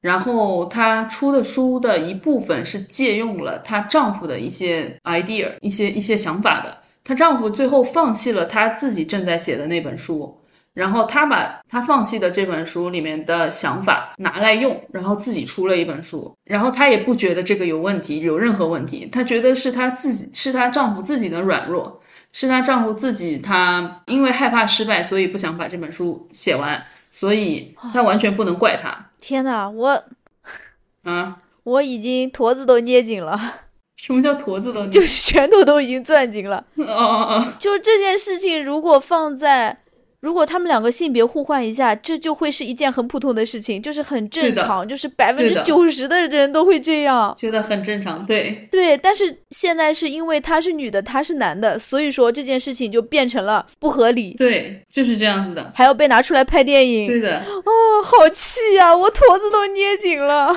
[0.00, 6.76] 然后她出的书的一部分是借用了她丈夫的一些 idea、一些一些想法的。
[7.04, 10.38] 她丈夫最后放弃了他自己正在写的那本书，
[10.74, 16.36] 然后她把她放弃的这本书里面的想法拿来用，然后自己出了一本书。
[16.44, 19.08] 然后她也不觉得这个有问题，有任何问题。
[19.10, 22.00] 她觉得是她自己，是她丈夫自己的软弱，
[22.32, 26.84] 是她丈夫自己，她因为害怕失败，所以不想把这本书写完。
[27.10, 29.10] 所以他完全不能怪他。
[29.18, 30.04] 天哪，我，
[31.04, 33.38] 啊，我已经坨子都捏紧了。
[33.96, 34.86] 什么叫坨子都？
[34.86, 36.64] 就是拳头都已经攥紧了。
[36.76, 37.52] 哦哦哦！
[37.58, 39.80] 就这件事情，如果放在。
[40.20, 48.26] 如果他们两个性别互换一下，这就会是一件很普通的事情，就是很正常，就是百分之九十的人都会这样，觉得很正常。
[48.26, 54.34] 对对，但是现在是因为她是女的，他是男的，所以说这件事情就变成了不合理。
[54.34, 57.06] 对，就是这样子的，还要被拿出来拍电影。
[57.06, 57.72] 对的，哦，
[58.04, 60.54] 好气呀，我坨子都捏紧了。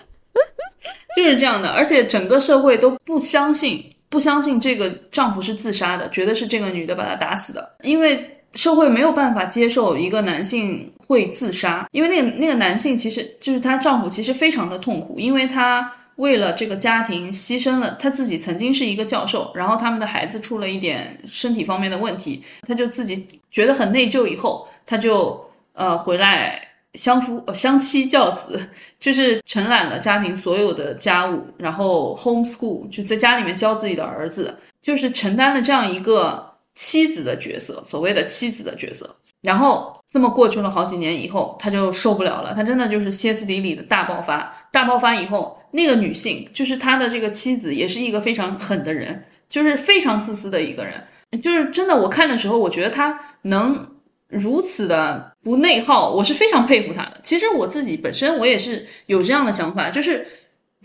[1.16, 8.30] 就是这样的，而且整个社会都不相信，不相信这个丈夫是自杀的，觉得是这个女的把他打死的，因为。
[8.54, 26.60] 社会没有办法接受一个男性会自杀，因为那个那个男性其实就是她丈夫，其实非常的痛苦，因为他为了这个家庭牺牲了他自己曾经是一个教授，然后他们的孩子出了一点身体方面的问题，他就自己觉得很内疚，以后他就呃回来
[26.94, 28.68] 相夫呃相妻教子，
[29.00, 36.53] 就是承揽了家庭所有的家务，然后 home school 就在家里面教自己的儿子，就是承担了这样一个。
[36.74, 44.52] 妻子的角色，所谓的妻子的角色，然后这么过去了好几年以后，他就受不了了，他真的就是歇斯底里的大爆发。
[44.72, 50.94] 大爆发以后，那个女性就是他的这个妻子，也是一个非常狠的人，就是非常自私的一个人。
[51.42, 53.88] 就是真的，我看的时候，我觉得他能
[54.28, 57.20] 如此的不内耗，我是非常佩服他的。
[57.22, 60.26] 其实我自己本身我也是有这样的想法，就是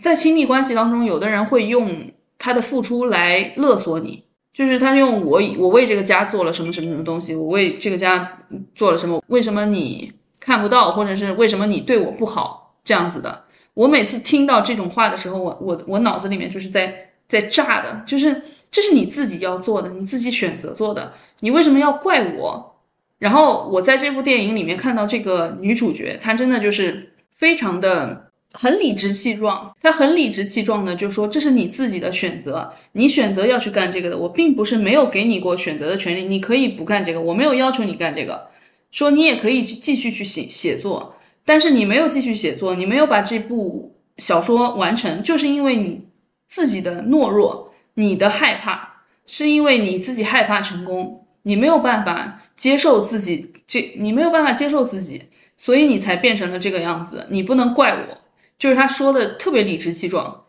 [0.00, 4.24] 在亲密关系当中，有的人会用他的付出来勒索你。
[4.52, 8.38] 就是他用我，我为这个家做了什么什么什么东西，我为这个家
[8.74, 9.22] 做了什么？
[9.28, 12.74] 为什么你看不到，或者是为什么你对我不好？
[12.82, 22.76] 这样子的，我每次听到这种话的时候，我我我脑子里面就是在在炸的，就是这是你自己要做的，你自己选择做的，你为什么要怪我？
[23.18, 28.29] 然后我在这部电影里面看到这个女主角，她真的就是非常的。
[28.52, 34.18] 很理直气壮，他很理直气壮的就说：“这是你自己的选择，你选择要去干这个的。
[34.18, 38.48] 我并不是没有给你过选择的权利，你可以不干这个，我没有要求你干这个。
[38.90, 46.00] 说你也可以去继续去写写作，但是你没有继续写作，你没有把这部小说完成，就是因为你
[46.48, 55.22] 自己的懦弱，你的害怕，是因为你自己害怕成功，你没有办法接受自己，这你没有办法接受自己，
[55.56, 57.24] 所以你才变成了这个样子。
[57.30, 58.18] 你不能怪我。”
[58.60, 60.44] 就是他说的特别理直气壮，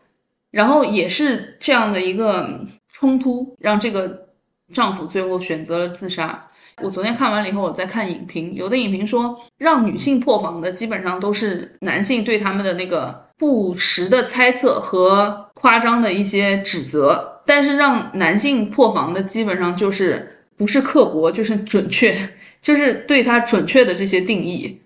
[0.50, 2.60] 然后也是这样的一个
[2.92, 4.28] 冲突，让这个
[4.72, 6.46] 丈夫最后选择了自杀。
[6.82, 22.28] 我昨天看完了以后，我在看影评，有的影评说，让女性破防的基本上都是男性对他们的那个不实的猜测和夸张的一些指责，但是让男性破防的基本上就是不是刻薄就是准确，
[22.60, 24.80] 就是对他准确的这些定义，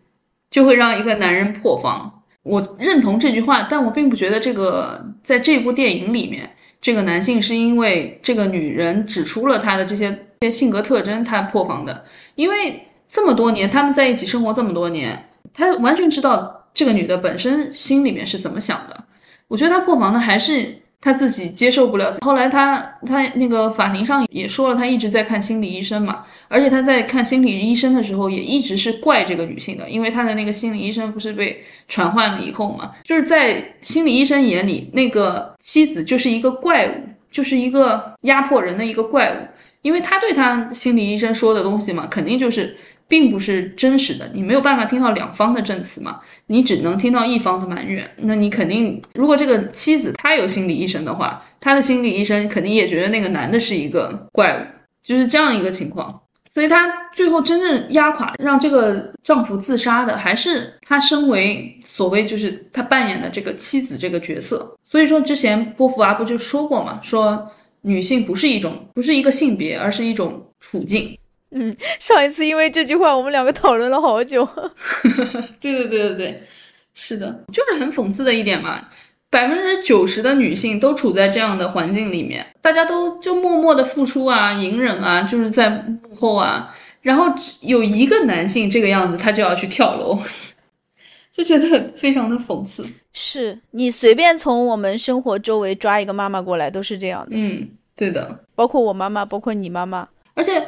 [0.48, 2.15] 就会让一个男人破防。
[2.46, 6.48] 我认同这句话，但我并不觉得这个在这部电影里面，
[6.80, 12.04] 这个男性是因为这个女人指出了他的这些些性格特征，他破防的。
[12.36, 19.04] 因为这么多年他们在一起生活这么多年，他完全知道这个女的本身心里面是怎么想的。
[19.48, 22.12] 我觉得他破防的还是他自己接受不了。
[22.24, 36.92] 后来他他那个法庭上也说了，他一直在看心理医生嘛，而且他在看心理医生的时候也一直是怪这个女性的，因为他的那个心理医生不是被传唤了以后嘛，就是在心理医生眼里，那个妻子就是一个怪物，
[37.30, 39.36] 就是一个压迫人的一个怪物，
[39.82, 42.76] 因为他对他心理医生说的东西嘛，肯定就是。
[43.08, 48.08] 并不是真实的，你没有办法听到两方的证词嘛，你只能听到一方的埋怨。
[48.16, 54.62] 那你肯定，如果这个妻子她有心理医生的话，她的心理医生肯定也觉得那个男的是一个怪物，
[55.02, 56.20] 就是这样一个情况。
[56.52, 64.74] 所以她最后真正压垮让这个丈夫自杀的，还是她身为所谓就是她扮演的这个妻子这个角色。
[64.82, 67.46] 所以说之前波伏娃不就说过嘛，说
[67.82, 71.16] 女性不是一种不是一个性别，而是一种处境。
[71.58, 74.46] 嗯， 上一次因为这句话，我们两个讨论了好久。
[75.58, 76.42] 对对对对对，
[76.94, 78.86] 是的，就是很讽刺的一点嘛。
[79.30, 86.74] 百分之九十的女性都处在这样的环境里面，大家都就默默的付出啊，隐忍啊，就是在幕后啊。
[87.02, 87.26] 然后
[87.60, 90.18] 有一个男性这个样子，他就要去跳楼，
[91.32, 92.84] 就觉得非常的讽刺。
[93.12, 97.30] 是你随便从我们生活周围抓一个妈妈过来，都是这样的。
[97.32, 100.62] 嗯，对的，包括我妈妈，包括你妈妈，而且。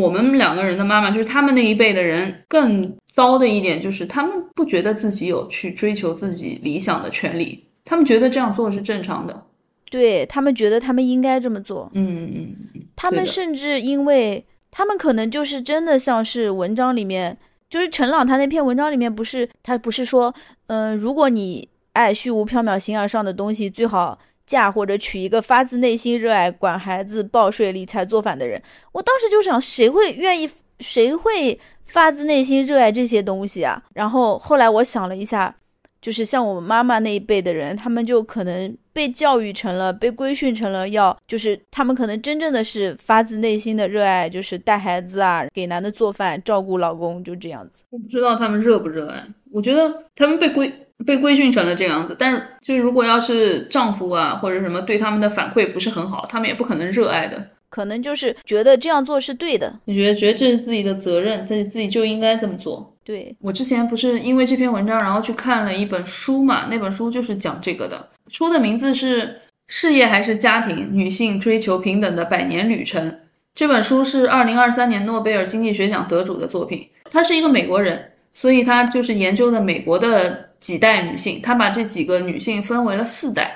[0.00, 9.42] 我们两个人的妈妈，就是他们那一辈的人更糟的一点，就是他们不觉得自己有去追求自己理想的权利，他们觉得这样做是正常的，
[9.90, 11.90] 对他们觉得他们应该这么做。
[11.92, 17.36] 嗯嗯，他们甚至因为他们可能就是真的像是文章里面，
[17.68, 20.34] 就是陈朗他那篇文章里面不是他不是说，
[20.68, 24.18] 嗯，如果你爱虚无缥缈形而上的东西，最好。
[24.46, 28.60] 嫁或者娶一个发自内心热爱管孩子、报税、理财、做饭的人，
[28.92, 33.82] 我当时就想，谁会愿意，谁会发自内心热爱这些东西啊？
[33.94, 35.54] 然后后来我想了一下，
[36.00, 47.82] 就是像我妈妈那一辈的人，他们就可能被教育成了，被规训成了要，就是他们可能真正的是发自内心的热爱，就是带孩子啊，给男的做饭、照顾老公，就这样子。
[47.90, 50.72] 我不知道他们热不热爱，我觉得他们被规。
[51.04, 62.94] 被规训成了这样子，但是就是如果要是丈夫啊或者什么对他们的反馈不是很好，他们也不可能热爱的，可能就是觉得这样做是对的，你觉得觉得这是自己的责任，自己自己就应该这么做。
[63.04, 69.22] 对我之前不是因为这篇文章，然后去看了一本书嘛，那本书就是讲这个的，书的名字是
[69.66, 73.10] 《事业还是家庭：女性追求平等的百年旅程》。
[73.54, 80.51] 这本书是二零二三年诺贝尔经济学奖得主的作品，他是一个美国人，所以他就是研究的美国的。
[80.62, 83.52] 几代女性，她把这几个女性分为了四代，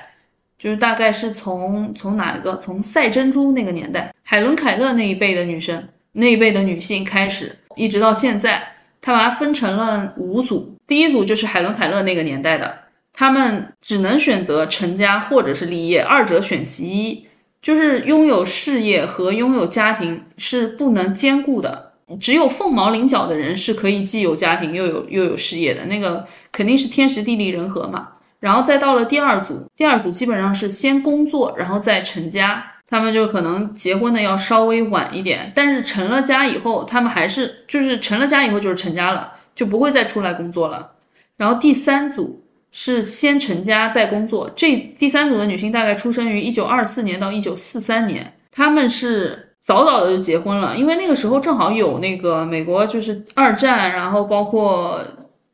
[0.59, 5.81] 就是大概是从从哪个从赛珍珠那个年代，海伦凯勒那一辈的女生
[6.11, 8.61] 那一辈的女性开始，一直到现在，
[8.99, 10.75] 她把它分成了五组。
[10.85, 12.77] 第一组就是海伦凯勒那个年代的，
[13.13, 17.25] 她们只能选择成家或者是立业，二者选其一，
[17.61, 21.86] 就是拥有事业和拥有家庭是不能兼顾的。
[22.21, 28.09] 只有凤毛麟角的人是可以既有家庭又有又有事业的，那个肯定是天时地利人和嘛。
[28.39, 40.91] 然后再到了第二组，第二组基本上是先工作，然后再成家，他们就可能结婚的要稍微晚一点，但是成了家以后，他们还是就是成了家以后就是成家了，就不会再出来工作了。
[41.35, 42.41] 然后第三组
[42.71, 49.43] 是先成家再工作，这第三组的女性大概出生于一九二四年到一九四三年，他们是。
[49.67, 54.97] 早早的就结婚了，因为那个时候正好有那个美国就是二战，然后包括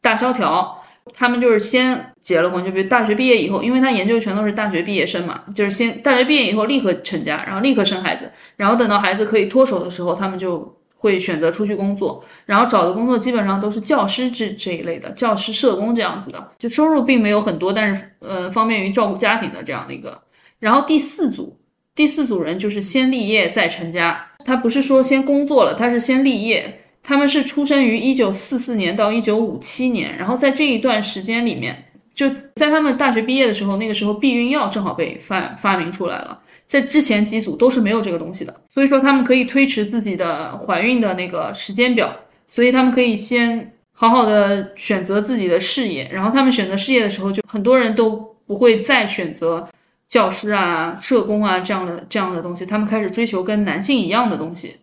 [0.01, 0.77] 大萧条，
[1.15, 20.21] 他们就是先结了婚，就比如大学毕业以后，因为他研究全都是大学毕业生嘛，就是先大学毕业以后立刻成家，然后立刻生孩子，然后等到孩子可以脱手的时候，他们就会选择出去工作，然后找的工作基本上都是教师这这一类的，教师、社工这样子的，就收入并没有很多，但是呃方便于照顾家庭的这样的一个。
[20.59, 21.57] 然后第四组。
[21.95, 26.79] 第四组人就是先立业再成家，他不是说先工作了，他是先立业。
[27.05, 31.83] 他们是出生于一九四四年到一九五七年，然后在这一段时间里面，
[32.15, 42.15] 就在他们大学毕业的时候，那个时候避孕药正好被发发明出来了，在之前几组都是没有这个东西的，所以说他们可以推迟自己的怀孕的那个时间表，
[42.47, 48.11] 所以他们可以先好好的选择自己的事业，然后他们选择事业的时候，就很多人都
[48.47, 49.67] 不会再选择。
[50.13, 54.75] 教师啊，社工啊，这样的这样的东西，他们开始追求跟男性一样的东西。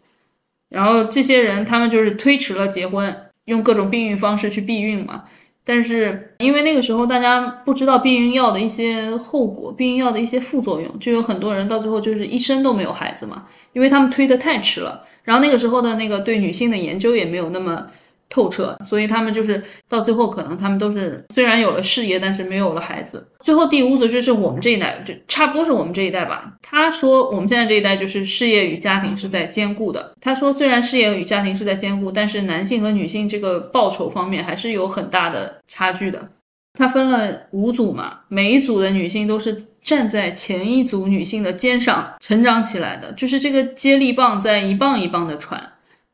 [0.69, 5.23] 然后这些人，他们就是推迟了结婚，用各种避孕方式去避孕嘛。
[5.65, 15.05] 但是因为那个时候大家不知道避孕药的一些后果，避孕药的一些副作用，就有很多人到最后就是一生都没有孩子嘛，因为他们推的太迟了。
[15.23, 17.87] 然后那个时候的那个对女性的研究也没有那么
[18.31, 23.27] 透彻，所以他们就是到最后可能他们都是虽然有了事业，但是没有了孩子。
[23.41, 26.55] 最后第五组就是我们这一代，就差不多是我们这一代吧。
[26.63, 30.13] 他说我们现在这一代就是事业与家庭是在兼顾的。
[30.21, 36.29] 他说虽然事业与家庭是在兼顾，但是男性和女性这个报酬方面还是有很大的差距的。
[36.75, 45.61] 他分了五组嘛，每一组的女性都是站在前一组女性的肩上成长起来的，就是这个接力棒在一棒一棒的传，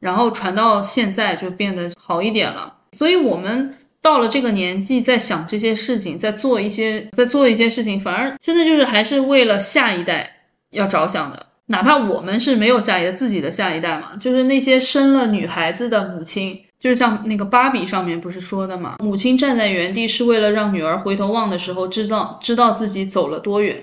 [0.06, 2.72] 然后传到现在就变得好一点了。
[2.92, 10.30] 所以，我们到了这个年纪，在想这些事情，在做一些，在做一些事情，反而真的就是还是为了下一代
[10.70, 11.46] 要着想的。
[11.66, 16.56] 哪怕我们是没有下一代，自己的下一代嘛，就是那些生了女孩子的母亲。
[16.78, 23.82] 就是像那个芭比上面不是说的嘛，母亲站在原地是为了让女儿回头望的时候知道知道自己走了多远。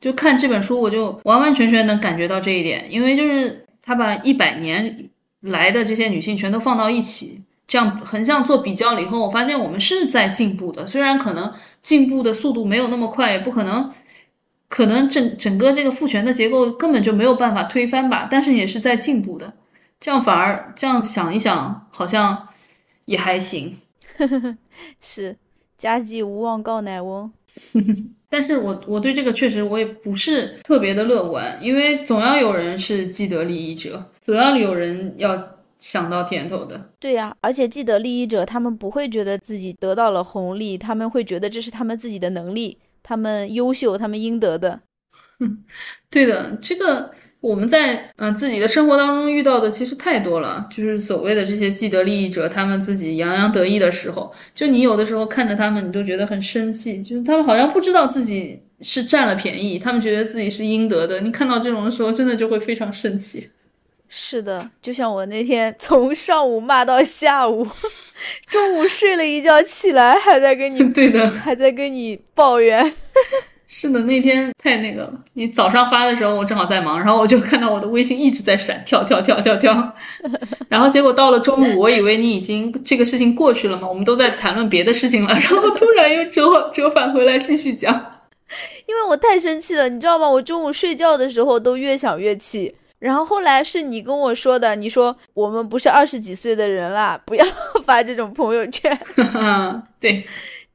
[0.00, 5.10] 就看这本书，我就完完全全能感觉到这一点，因为就是他把一百年
[5.48, 13.92] 来的这些女性全都放到一起，这样横向做比较了以后，我发现我们是在进步的，虽然可能进步的速度没有那么快，也不可能，
[14.68, 19.52] 可能整整个这个父权的结构根本就没有办法推翻吧，但是也是在进步的。
[20.00, 22.48] 这样反而这样想一想，好像
[23.06, 23.76] 也还行。
[25.00, 25.36] 是
[25.76, 27.32] 家祭无忘告乃翁。
[28.30, 36.90] 但是我我对这个确实我也不是特别的乐观，因为总要有人是既得利益者，总要有人要想到甜头的。
[37.00, 44.80] 对呀，而且既得利益者他们不会觉得自己得到了红利，他们会觉得这是他们自己的能力，他们优秀，他们应得的。
[46.10, 47.12] 对的，这个。
[47.40, 61.20] 我们在嗯自己的生活当中遇到的其实太多了，就是所谓的这些既得利益者，他们自己洋洋得意的时候，就你有的时候看着他们，你都觉得很生气，就是他们好像不知道自己是占了便宜，他们觉得自己是应得的。
[61.20, 63.50] 你看到这种的时候，真的就会非常生气。
[64.08, 67.64] 是的，就像我那天 从上午骂到下午，
[68.50, 72.92] 中午睡了一觉起来还在跟你 对的，还在跟你抱怨。
[73.70, 75.12] 是的，那天太那个了。
[75.34, 79.94] 你早上发的时候，我正好在忙，然后我就看到我的微信一直在闪，跳跳跳跳跳。
[80.70, 87.94] 然后结果到了中午，我以为你已经这个事情过去了嘛，我们都在谈论别的事情了，然后突然又折折返回来继续讲。
[88.88, 90.26] 因为我太生气了，你知道吗？
[90.26, 92.74] 我中午睡觉的时候都越想越气。
[92.98, 97.44] 然后后来是你跟我说的，你说我们不是二十几岁的人了，不要
[97.84, 98.98] 发这种朋友圈。
[100.00, 100.24] 对。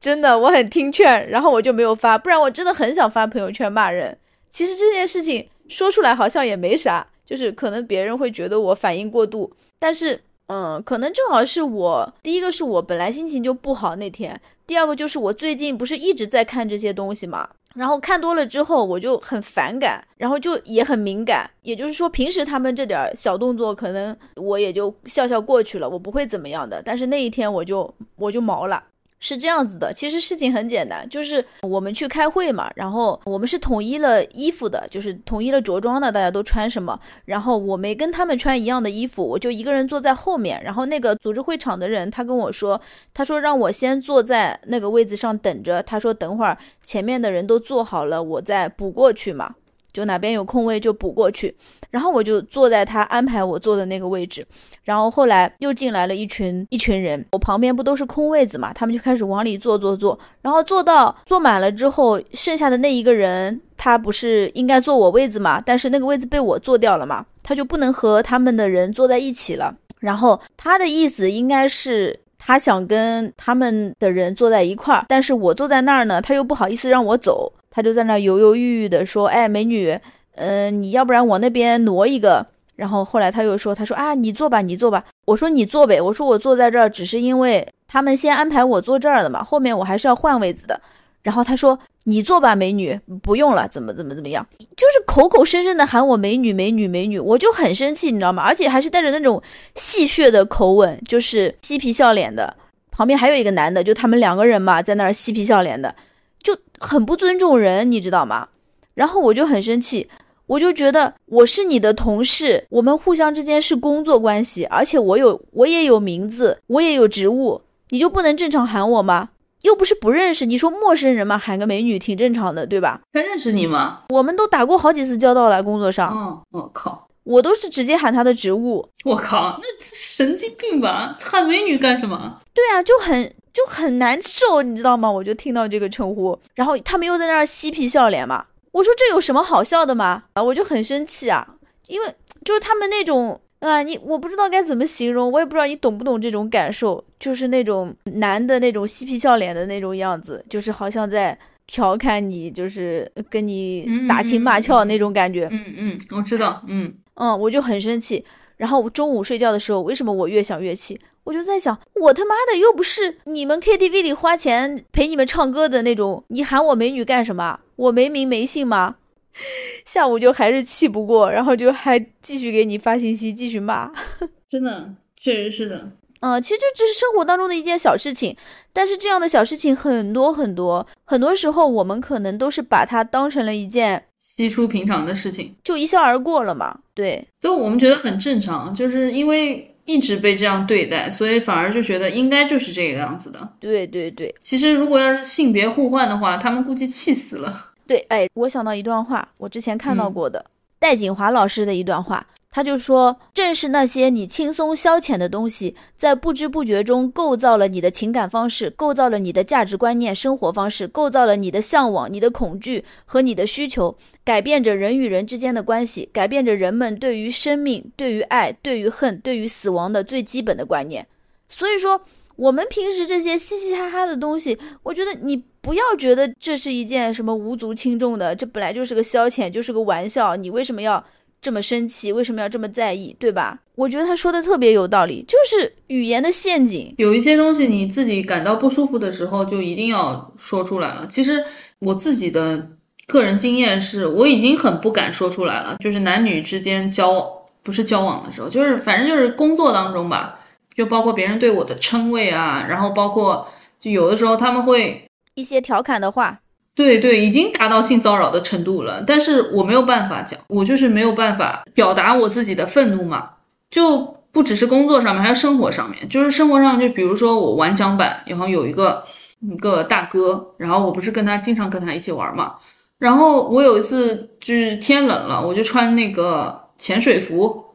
[0.04, 4.18] 真的，我很听劝，然后我就没有发，不然我真的很想发朋友圈骂人。
[4.49, 14.38] 其实这件事情说出来好像也没啥，就是可能别人会觉得我反应过度，但是，嗯，可能正好是我第一个是我本来心情就不好那天，
[14.68, 21.49] 第二个就是我最近不是一直在看这些东西嘛，然后看多了之后我就很反感，然后就也很敏感。
[21.62, 28.84] 也就是说，平时他们这点小动作可能我也就笑笑过去了，我不会怎么样的，但是那一天我就我就毛了。
[29.24, 42.80] 是这样子的，其实事情很简单，就是我们去开会嘛，然后我们是统一了衣服的，就是统一了着装的，大家都穿什么，然后我没跟他们穿一样的衣服，我就一个人坐在后面，然后那个组织会场的人他跟我说，
[43.13, 49.55] 他说让我先坐在那个位子上等着，他说等会儿前面的人都坐好了，我再补过去嘛。
[49.93, 51.55] 就哪边有空位就补过去，
[51.94, 54.44] 然后我就坐在他安排我坐的那个位置，
[54.84, 77.54] 然后后来又进来了一群一群人，我旁边不都是空位子嘛，他们就开始往里坐坐坐，然后坐到坐满了之后，剩下的那一个人他不是应该坐我位子嘛，但是那个位子被我坐掉了嘛，他就不能和他们的人坐在一起了，然后他的意思应该是他想跟他们的人坐在一块儿，但是我坐在那儿呢，他又不好意思让我走。
[77.76, 80.00] 他就在那犹犹豫豫的说：“哎，美女，
[80.36, 90.81] 嗯，你要不然往那边挪一个。”然后后来他又说：“他说啊，你坐吧，你坐吧。”我说：“你坐呗。”我说：“我坐在这儿，只是因为他们先安排我坐这儿的嘛，后面我还是要换位子的。”
[91.21, 98.43] 然后他说：“你坐吧，美女，不用了，怎么怎么怎么样？”就是口口声声的喊我美女，美女，美女，我就很生气，你知道吗？
[98.43, 99.41] 而且还是带着那种
[99.75, 102.57] 戏谑的口吻，就是嬉皮笑脸的。
[102.91, 105.95] 旁边还有一个男的，就他们两个人嘛，在那儿嬉皮笑脸的。
[106.41, 108.49] 就很不尊重人，你知道吗？
[108.95, 110.09] 然后我就很生气，
[110.48, 119.30] 我就觉得我是你的同事，我们互相之间是工作关系，而且我有我也有名字，我也有职务，你就不能正常喊我吗？
[119.62, 123.02] 又不是不认识，你说陌生人嘛，喊个美女挺正常的，对吧？
[123.14, 124.02] 他认识你吗？
[124.10, 126.12] 我们都打过好几次交道了，工作上。
[126.12, 128.86] 哦，我靠，我都是直接喊他的职务。
[129.06, 131.18] 我靠，那神经病吧？
[131.22, 132.41] 喊美女干什么？
[132.54, 133.34] 对啊，就很。
[133.54, 135.12] 就很难受，你知道吗？
[135.12, 138.44] 我就听到这个称呼，然后他们又在那儿嬉皮笑脸嘛。
[138.74, 140.26] 我说这有什么好笑的吗？
[140.34, 141.55] 啊，我就很生气啊，
[141.88, 155.47] 因为就是他们那种啊，你我不知道该怎么形容，我也不知道你懂不懂这种感受，就是那种男的那种嬉皮笑脸的那种样子，就是好像在调侃你，就是跟你打情骂俏那种感觉。
[155.51, 158.26] 嗯嗯，我知道，嗯嗯，我就很生气。
[158.57, 160.99] 然后我中午睡觉的时候，为什么我越想越气？
[161.26, 167.59] 我就在想，我他妈的又不是你们 KTV 里花钱陪你们唱歌的那种，你喊我美女干什么？
[167.76, 168.95] 我没名没姓吗？
[169.86, 173.91] 下午就还是气不过，然后就还继续给你发信息，继续骂。
[174.49, 175.91] 真的，确实是的。
[176.19, 178.38] 嗯，其实这只是生活当中的一件小事情，
[178.71, 186.80] 但是这样的小事情很多很多，很多时候我们可能都是把它当成了一件稀疏平常的事情，就一笑而过了嘛。
[186.93, 193.49] 对，就我们觉得很正常，就是因为一直被这样对待，所以反而就觉得应该就是这个样子的。
[193.59, 197.71] 对对对，其实如果要是性别互换的话，他们估计气死了。
[197.86, 200.45] 对，哎，我想到一段话，我之前看到过的
[200.79, 202.25] 戴锦华老师的一段话，
[202.56, 221.08] 他就说：“正是那些你轻松消遣的东西，在不知不觉中构造了你的情感方式，构造了你的价值观念、生活方式，构造了你的向往、你的恐惧和你的需求，改变着人与人之间的关系，改变着人们对于生命、对于爱、对于恨、对于死亡的最基本的观念。”
[221.49, 221.99] 所以说。
[222.36, 230.36] 我们平时这些嘻嘻哈哈的东西，我觉得你不要觉得这是一件什么无足轻重的，这本来就是个消遣，就是个玩笑。
[230.36, 231.06] 你为什么要
[231.44, 232.14] 这么生气？
[232.14, 233.14] 为什么要这么在意？
[233.20, 233.60] 对吧？
[233.76, 236.96] 我觉得他说的特别有道理，就是语言的陷阱。
[236.98, 241.06] 有一些东西你自己感到不舒服的时候，就一定要说出来了。
[241.08, 241.44] 其实
[241.80, 242.66] 我自己的
[243.08, 245.76] 个人经验是，我已经很不敢说出来了。
[245.84, 247.30] 就是男女之间交
[247.62, 250.39] 不是交往的时候，就是反正就是工作当中吧。
[250.74, 253.48] 就包括别人对我的称谓啊，然后包括
[253.80, 255.04] 就有的时候他们会
[255.36, 256.39] 一些调侃的话，
[256.76, 259.03] 对对，已经达到性骚扰的程度了。
[259.05, 263.30] 但是我没有办法讲，我就是没有办法表达我自己的愤怒嘛。
[263.69, 266.07] 就不只是工作上面，还有生活上面。
[266.09, 269.03] 就是生活上，就比如说我玩桨板，然后有一个
[269.41, 272.55] 一个大哥，然后我不是跟他经常跟他一起玩嘛。
[272.99, 277.65] 然后我有一次就是天冷了，我就穿那个潜水服，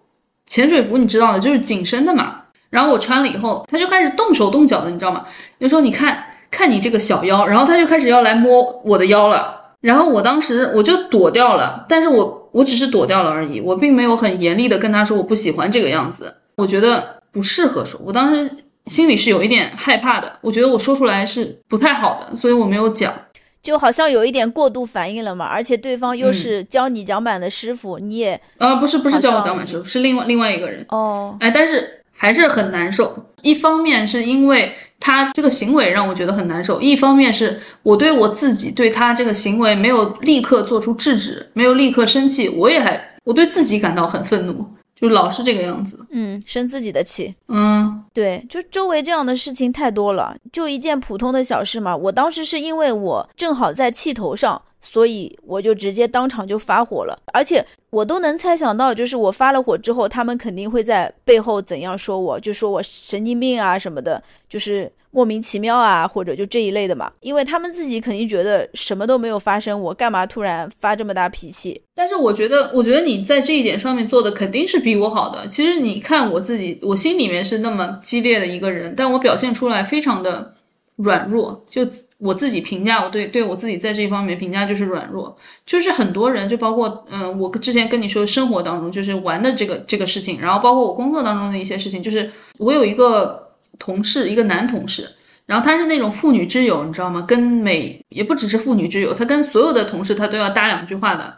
[0.46, 2.42] 潜水服你知道的，就是紧身的嘛。
[2.70, 5.24] 然后我穿了以后，他就开始动手动脚的，你知道吗？
[5.60, 9.56] 就说你看看你这个小腰，然后他就开始要来摸我的腰了。
[9.80, 18.00] 然后我当时我就躲掉了，但是我我只是躲掉了而已，我并没有很严厉的跟他说我不喜欢这个样子，我觉得不适合说。
[18.04, 18.50] 我当时
[18.86, 23.14] 心里是有一点害怕的，我觉得我说出来是不太好的，所以我没有讲，
[23.62, 25.46] 就好像有一点过度反应了嘛。
[25.46, 31.97] 而且对方又是教你讲板的师傅，你也啊不是不是教我讲板师傅，是另外另外一个人哦，哎，但是。
[32.18, 44.66] 还是很难受，一方面是因为他这个行为让我觉得很难受，一方面是我对我自己对他这个行为没有立刻做出制止，没有立刻生气，我也还我对自己感到很愤怒，
[45.00, 54.60] 就老是这个样子，嗯，生自己的气，嗯，对，就周围这样的事情太多了，就一件普通的小事嘛，我当时是因为我正好在气头上。
[54.80, 67.10] 所以我就直接当场就发火了，而且我都能猜想到，就是我发了火之后，他们肯定会在背后怎样说我，就说我神经病啊什么的，就是莫名其妙啊，或者就这一类的嘛。
[67.20, 71.80] 因为他们自己肯定觉得什么都没有发生，我干嘛突然发这么大脾气？
[71.94, 75.46] 但是我觉得，我觉得你在这一点上面做的肯定是比我好的。
[75.48, 80.54] 其实你看我自己，我心里面是那么激烈的一个人，但我表现出来非常的
[80.96, 81.86] 软弱，就。
[82.20, 92.28] 我自己评价，我对对我自己在这一方面评价就是软弱，就是很多人，就包括嗯，我之前跟你说生活当中就是玩的这个这个事情，然后包括我工作当中的一些事情，就是
[92.58, 93.47] 我有一个
[93.78, 95.10] 同事，一个男同事，
[95.46, 97.24] 然后他是那种妇女之友，你知道吗？
[97.26, 101.36] 跟每也不只是妇女之友，他跟所有的同事他都要搭两句话的，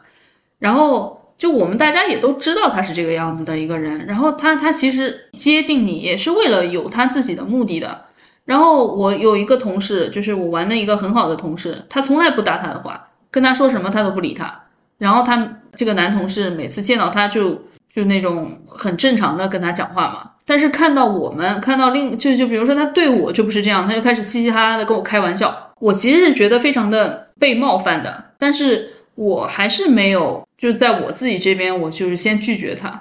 [0.58, 8.06] 然后就我们大家也都知道他是这个样子的一个人，然后他他其实接近你也是为了有他自己的目的的。
[8.46, 14.62] 然后我有一个同事，就是我玩的一个很好的同事，他从来不搭他的话，跟他说什么他都不理他。
[14.98, 25.56] 然后他这个男同事每次见到他就就那种很正常的跟他讲话嘛，但是看到我们看到另就就比如说他对我就不是这样，他就开始嘻嘻哈哈的跟我开玩笑。
[25.78, 33.00] 我其实是觉得非常的被冒犯的，但是我还是没有就在我自己这边，我就是先拒绝他。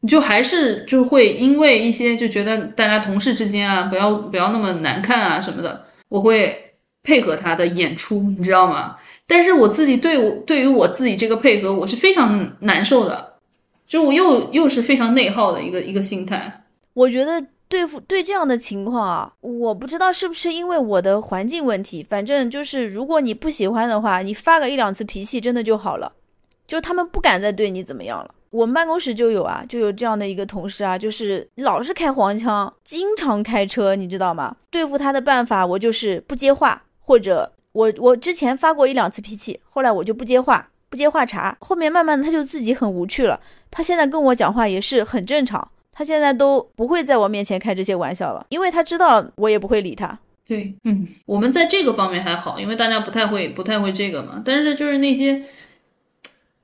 [0.00, 6.52] 你就还是就会因为一些就觉得大家同事之间啊，不要不要那么难看啊什么的，我会
[7.04, 8.96] 配合他的演出，你知道吗？
[9.28, 13.34] 但是我自己对我对于我自己这个配合，我是非常难受的，
[13.86, 16.64] 就我又又是非常内耗的一个一个心态。
[16.98, 26.12] 我觉得对付对这样的情况啊，我不知道是不是因为我的环境问题，反正就是如果你不喜欢的话，你发个一两次脾气真的就好了，
[26.66, 28.34] 就他们不敢再对你怎么样了。
[28.50, 34.56] 我们办公室就有啊，就有这样的一个同事啊，就是老是开黄腔，经常开车，你知道吗？
[34.68, 43.38] 对付他的办法，我就是不接话，或者我我之前发过一两次脾气，后来我就不接话，不接话茬，后面慢慢的他就自己很无趣了。
[43.70, 50.16] 他现在跟我讲话也是很正常，他现在都不会在我面前开这些玩笑了，因为他知道我也不会理他。
[50.46, 54.40] 对，嗯，我们在这个方面还好，因为大家不太会不太会这个嘛。
[54.44, 55.42] 但是就是那些，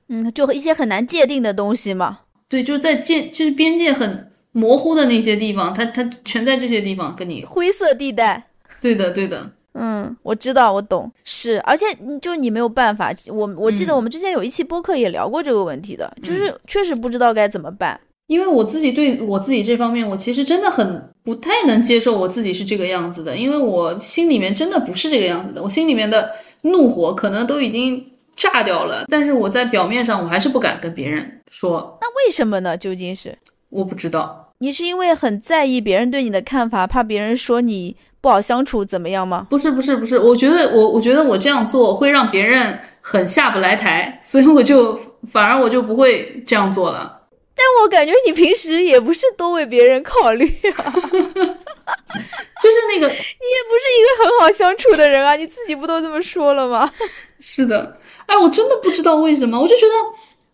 [0.07, 2.19] 嗯，就一些很难界定的东西嘛。
[2.47, 8.41] 对，就是在界就是边界很模糊的那些地方，他他全在这些地方跟你灰色地带。
[8.81, 9.51] 对的，对的。
[9.73, 11.85] 嗯，我知道，我懂，是，而且
[12.21, 13.13] 就你没有办法。
[13.27, 17.99] 我我记得我们之前有一期播客也聊过这个问题的，就是确实不知道该怎么办。
[18.27, 26.31] 因为我自己对我自己这方面，我其实真的很不太能接受我自己是这个样子的，因为我心里面真的不是这个样子的，我心里面的
[26.63, 28.03] 怒火可能都已经
[28.35, 31.97] 炸掉了，但是我在表面上我还是不敢跟别人说。
[32.01, 32.75] 那为什么呢？
[32.75, 33.37] 究竟是
[33.69, 39.45] 我不知道，你是因为很在意别人对你的看法，怕别人说你不好相处怎么样吗？
[39.51, 47.21] 不是不是不是，我觉得我我觉得我这样做会让别人很下不来台，所以我就反而我就不会这样做了。
[47.55, 50.45] 但我感觉你平时也不是多为别人考虑
[50.75, 56.91] 啊， 就是那个， 你也不是一个很好相处的人啊，你自己不都这么说了吗？
[57.39, 59.93] 是的，哎，我真的不知道为什么，我就觉得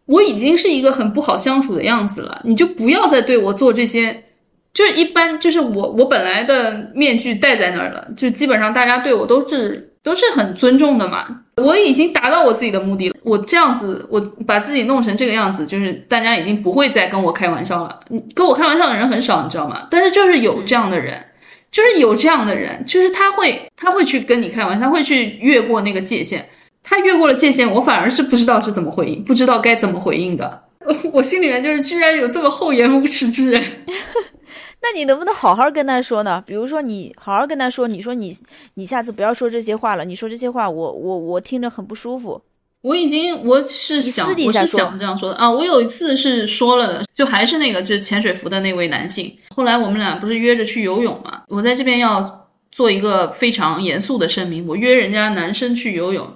[0.06, 4.24] 我已经是一个很不好相处的样子了，你就不要再对我做这些，
[4.74, 9.91] 就是一般，就是我我本来的面具戴在那儿了，就基本上大家对我都是。
[10.04, 11.26] 都是很尊重的嘛，
[11.58, 13.16] 我已经达到我自己的目的了。
[13.24, 18.00] 我这样子，我把自己弄成这个样子，就是大家已经不会再跟我开玩笑了。
[18.10, 19.88] 你跟我开玩笑的人很少，你知道吗？
[19.92, 21.24] 但是就是有这样的人，
[21.72, 26.48] 就是有这样的人，就是他会，他会去跟你开玩笑，他会去越过那个界限。
[26.84, 30.64] 他越过了界限，我反而是不知道是怎么回应，不知道该怎么回应的。
[31.14, 33.64] 我心里面就是，居然有这么厚颜无耻之人。
[34.84, 36.44] 那你能不能好好跟他说呢？
[36.46, 38.36] 比如说，你好好跟他说，你说你，
[38.74, 40.04] 你下次不要说这些话了。
[40.04, 42.42] 你说这些话，我我我听着很不舒服。
[42.82, 45.48] 我已经，我是想，我是想这样说的啊。
[45.50, 49.32] 我有一次是说了的，就还是那个，就是潜水服的那位男性。
[49.56, 51.44] 后来我们俩不是约着去游泳嘛？
[51.48, 56.28] 我在这边要做一个非常严肃的声明：我约人家男生去游泳，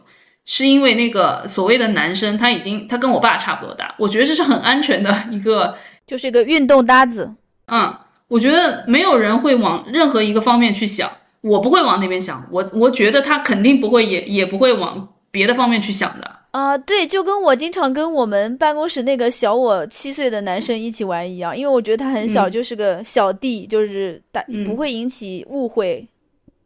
[0.45, 5.75] 是因为那个所谓的男生他已经他跟我爸差不多大，我觉得这是很安全的一个，
[6.05, 7.33] 就是一个运动搭子。
[7.65, 7.91] 嗯。
[8.27, 11.11] 我觉得没有人会往任何一个方面去想，
[11.41, 16.75] 我不会往那边想，我我觉得他肯定不会，也也不会往别的方面去想的啊。
[16.75, 26.07] 对，就跟我经常跟我们办公室那个小我七岁的男生一起玩一样，因为我觉得他很小，就是个小弟，就是大不会引起误会，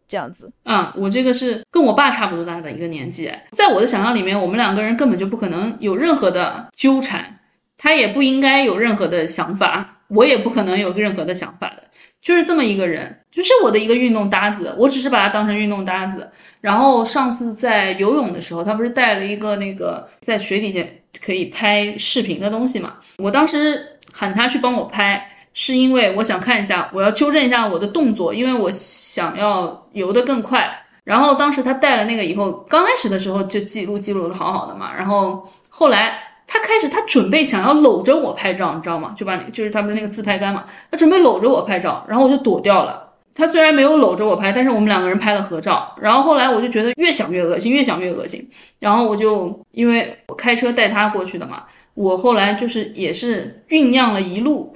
[0.07, 0.49] 这样子。
[0.63, 7.39] 啊，我这个是跟我爸差不多大的一个年纪，在我的想象里面，我们两个人根本就不可能有任何的纠缠，
[7.77, 9.97] 他也不应该有任何的想法。
[10.09, 11.83] 我也不可能有任何的想法的，
[12.21, 16.29] 就是这么一个人，就是我的一个运动搭子，我只是把他当成运动搭子。
[16.61, 20.83] 然后上次在游泳的时候，他不是带了一个那个在水底下
[21.23, 22.95] 可以拍视频的东西嘛？
[23.17, 30.69] 我当时喊他去帮我拍，是因为我想看一下，我要纠正一下我的动作，因为我想要游得更快。
[31.03, 36.23] 然后当时他带了那个以后，刚开始的时候就记录记录的好好的嘛，然后后来。
[36.51, 39.13] 他开始，他准备想要搂着我拍照，你知道吗？
[39.15, 43.07] 就把那，就是他不是那个自拍杆嘛，他准备搂着我拍照，然后我就躲掉了。
[43.35, 45.95] 他虽然没有搂着我拍，但是我们两个人拍了合照。
[46.01, 48.49] 然后后来我就觉得越想越恶心，越想越恶心。
[48.79, 54.75] 然后我就因为我开车带他过去的嘛，我后来就是也是酝酿了一路，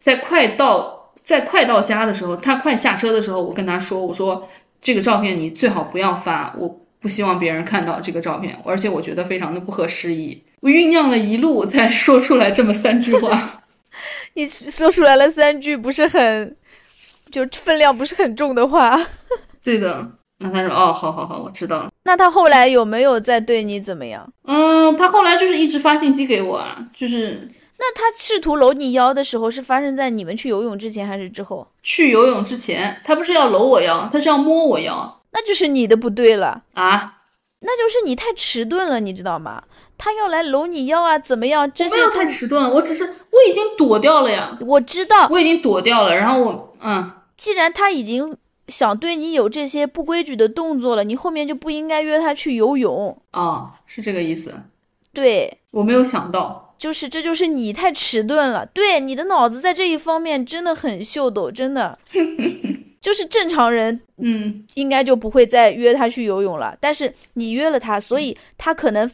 [0.00, 4.48] 在快到在快到家的时候，他快下车的时候，我跟他说，我说
[4.82, 10.42] 这个照片你最好不要发，我不希望别人看到这个照片，而且我觉得非常的不合时宜。
[10.60, 13.62] 我酝酿了一路才说出来这么三句话，
[14.34, 16.56] 你说出来了三句不是很，
[17.30, 19.00] 就分量不是很重的话。
[19.62, 20.06] 对的，
[20.38, 21.90] 那他说哦，好好好，我知道了。
[22.04, 24.32] 那他后来有没有再对你怎么样？
[24.44, 27.48] 嗯，他后来就是一直发信息给我啊，就是。
[27.80, 31.64] 那他试图搂你腰的时候是发生在你们去游泳之前还是之后？
[31.80, 37.18] 去游泳之前，他不是要搂我腰，他是要摸我腰，那就是你的不对了啊，
[37.60, 39.62] 那就是你太迟钝了，你知道吗？
[39.98, 41.70] 他要来搂你腰啊，怎么样？
[41.72, 44.56] 这些没有太迟钝，我只是我已经躲掉了呀。
[44.60, 46.14] 我知道，我已经躲掉了。
[46.14, 48.36] 然后我，嗯，既然他已经
[48.68, 53.20] 想对你有这些不规矩的动作了，你后面就不应该约他去游泳。
[53.32, 54.54] 哦，是这个意思。
[55.12, 58.64] 对，我没有想到，就是这就是你太迟钝了。
[58.66, 61.98] 对，你的脑子在这一方面真的很秀逗，真的，
[63.00, 66.76] 就是正常人，嗯，应该就不会再约他去游泳了。
[66.80, 69.10] 但是你约了他，所以他可能。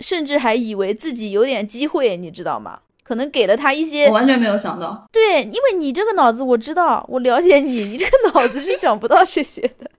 [0.00, 2.80] 甚至还以为自己有点机会，你知道吗？
[3.02, 5.08] 可能给了他一些我完全没有想到。
[5.12, 9.90] 对，因为你这个脑子我知道，我了解你， 你这个脑子是想不到这些的，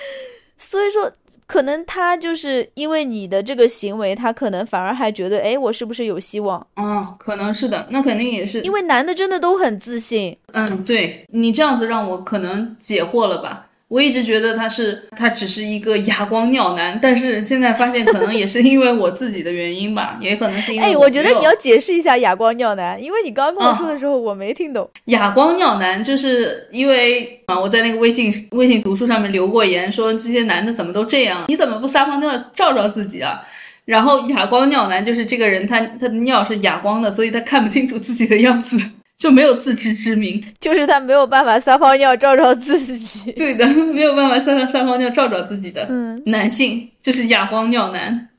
[0.56, 1.12] 所以说。
[1.44, 6.66] 可能他就是因为你的这个行为，他可能反而还觉得，哎，我是不是有希望？
[6.76, 10.34] 哦，可能是的，那肯定也是，因为男的真的都很自信。
[10.52, 13.66] 嗯，对你这样子让我可能解惑了吧。
[13.92, 24.88] 我一直觉得他是他只是一个哑光尿男，但是现在发现可能也是因为我自己的原因吧，也可能是因为哎，我觉得你要解释一下哑光尿男，因为你刚刚跟我说的时候我没听懂。
[25.06, 33.42] 哑光尿男就是因为啊，我在那个微信微信读书上面留过言，说这些男的怎么都这样，你怎么不撒泡尿照照自己啊？
[33.84, 38.78] 然后哑光尿男就是这个人，他他的尿是哑光的，所以他看不清楚自己的样子。
[39.22, 43.30] 就没有自知之明，就是他没有办法撒泡尿照照自己。
[43.30, 45.86] 对的，没有办法撒撒泡尿照照自己的。
[45.88, 48.30] 嗯，男性就是哑光尿男。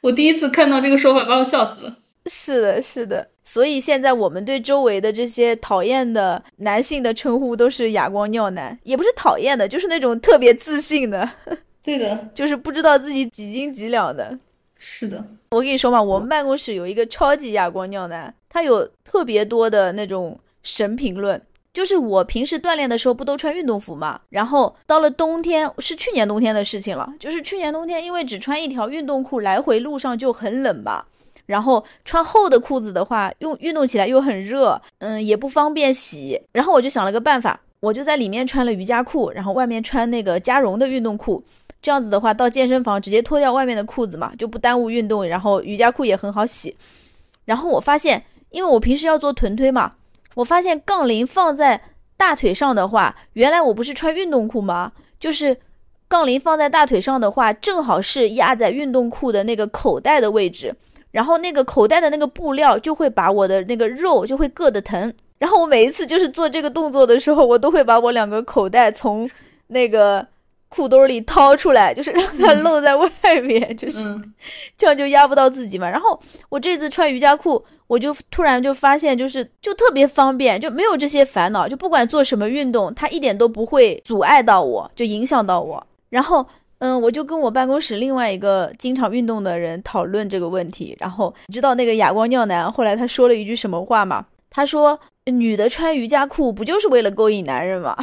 [0.00, 1.96] 我第一次看到这个说法，把我笑死了。
[2.26, 3.26] 是的，是的。
[3.42, 11.28] 所以现在我们对周围的这些讨厌的男性的称呼都是哑光尿男，也不是讨厌的，就是那种特别自信的。
[11.82, 14.38] 对的， 就是不知道自己几斤几两的。
[14.78, 18.32] 是的，我跟你说嘛，我们办公室有一个超级哑光尿男。
[18.54, 21.40] 他有特别多的那种神评论，
[21.72, 31.06] 就是我平时锻炼的时候不都穿运动服嘛，然后到了冬天是去年冬天的事情了，就是去年冬天因为只穿一条运动裤来回路上就很冷吧，
[31.46, 41.42] 然后穿厚的裤子的话用运动起来又很热，嗯也不方便洗，然后我就想了个办法，我就在里面穿了瑜伽裤，然后外面穿那个加绒的运动裤，
[41.80, 46.76] 这样子的话到健身房直接脱掉外面的裤子嘛，就不耽误运动，然后瑜伽裤也很好洗，
[47.46, 48.22] 然后我发现。
[48.52, 49.94] 因为我平时要做臀推嘛，
[50.34, 51.80] 我发现杠铃放在
[52.16, 54.92] 大腿上的话，原来我不是穿运动裤吗？
[55.18, 55.56] 就是
[56.06, 60.74] 杠铃放在大腿上的话，正好是压在运动裤的那个口袋的位置，
[61.10, 65.12] 然后那个口袋的那个布料就会把我的那个肉就会硌得疼。
[65.38, 69.28] 然后我每一次就是做这个动作的时候，我都会把我两个口袋从
[69.68, 70.26] 那个。
[70.74, 73.10] 裤兜里掏出来，就是让它露在外
[73.42, 74.02] 面， 就是
[74.74, 75.88] 这样就压不到自己嘛。
[75.88, 76.18] 然后
[76.48, 85.86] 我这次穿瑜伽裤，我就突然就发现，就是就特别方便，就没有这些烦恼，就不管做什么运动，它一点都不会阻碍到我，就影响到我。
[86.08, 86.46] 然后，
[86.78, 90.96] 嗯，我就跟我办公室另外一个经常运动的人讨论这个问题。
[90.98, 94.24] 然后你知道那个哑光尿男后来他说了一句什么话吗？
[94.54, 97.96] 他说：“女的穿瑜伽裤不就是为了勾引男人吗？”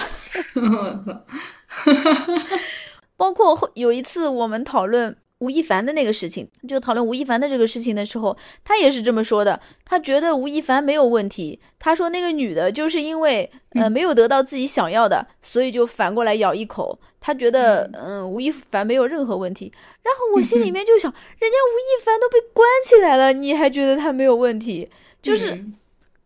[3.16, 9.60] 包括有一次我们讨论吴亦凡的那个事情，就讨论吴亦凡的这个事情的时候，他也是这么说的。
[9.86, 11.60] 他觉得吴亦凡没有问题。
[11.78, 17.00] 他说那个女的就是因为呃没有得到自己想要的，所以就反过来咬一口。
[17.22, 19.72] 他觉得嗯吴亦凡没有任何问题。
[20.02, 24.90] 然后我心里 面就想，人家吴亦凡都被关起来了，你还觉得他没有问题？
[25.22, 25.64] 就是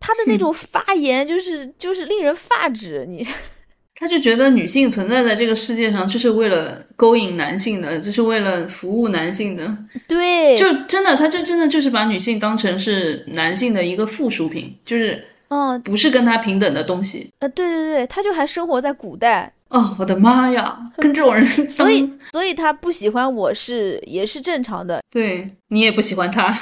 [0.05, 3.05] 他的那种发言，就是就是令人发指。
[3.07, 3.25] 你。
[3.95, 9.77] 他就觉得女性存在在这个世界上，就是为了勾引男性的，就是为了服务男性的。
[10.07, 17.31] 对，就真的，他就真的就是把女性当成是男性的一个附属品，就是嗯，不是跟他平等的东西。
[17.39, 19.53] 呃，对对对，他就还生活在古代。
[19.69, 25.01] 哦，我的妈呀， 跟这种人，所以所以他不喜欢我是也是正常的。
[25.09, 26.53] 对你也不喜欢他，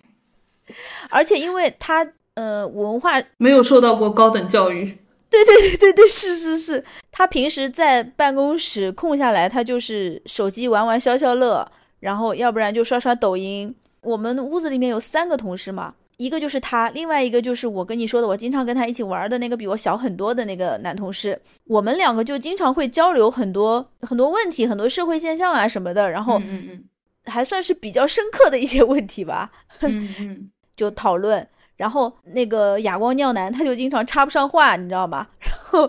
[1.08, 2.06] 而且因为他
[2.40, 4.84] 呃文化没有受到过高等教育。
[5.28, 11.70] 对对对对对，是是是，他平时在办公室空下来，他就是手机玩玩消消乐，
[12.00, 13.72] 然后要不然就刷刷抖音。
[14.00, 21.40] 我们屋子里面有三个同事嘛，一个就是他，另外一个就是我跟你说的，我经常跟他一起玩的那个比我小很多的那个男同事。
[21.66, 26.84] 我们两个就经常会交流很多很多问题，很多社会现象啊什么的，然后嗯嗯，
[27.26, 31.46] 还算是比较深刻的一些问题吧，嗯嗯， 就讨论。
[31.80, 35.26] 然后那个哑光尿男他就经常插不上话，你知道吗？
[35.40, 35.88] 然后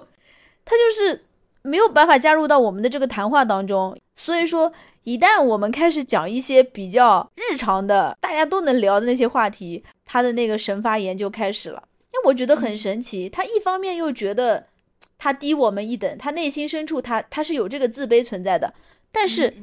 [0.64, 1.26] 他就是
[1.64, 3.94] 没有办法加入到我们的这个谈话当中。
[4.16, 4.72] 所以说，
[5.04, 11.84] 一旦我们开始讲一些比较日常的、大家都能聊的那些话题，他的那个神发言就开始了。
[12.14, 14.68] 因为我觉得很神奇，他一方面又觉得
[15.18, 18.74] 他低我们一等，他内心深处他他是有这个自卑存在的，
[19.12, 19.54] 但是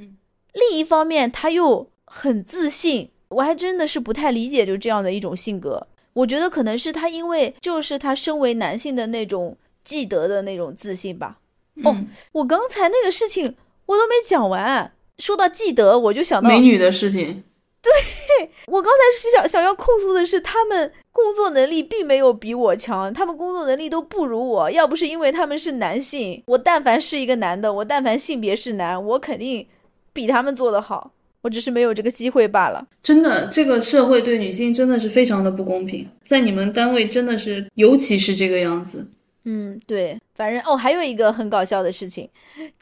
[0.52, 3.12] 另一方面他又很自信。
[3.30, 5.86] 我还真的是不太理解就这样的一种性格。
[6.18, 11.38] 我觉得可能是他，因为就是他身为男性的那种既得的那种自信吧。
[11.84, 11.96] 哦，
[12.32, 13.54] 我刚才那个事情
[13.86, 17.44] 我都没讲完，说到既得，我就想到美女的事情。
[17.80, 24.68] 对我刚才是想想要控诉的是，他们工作能力并没有比我强，他们工作能力都不如我。
[24.68, 29.64] 要不是因为他们是男性，我但凡是一个男的，我但凡性别是男，我肯定
[30.12, 31.12] 比他们做得好。
[31.40, 32.86] 我只是没有这个机会罢了。
[33.02, 39.06] 真的，这个社会对女性真的是非常的不公平，在你们单位真的是，尤其是这个样子。
[39.44, 42.28] 嗯，对，反正哦，还有一个很搞笑的事情，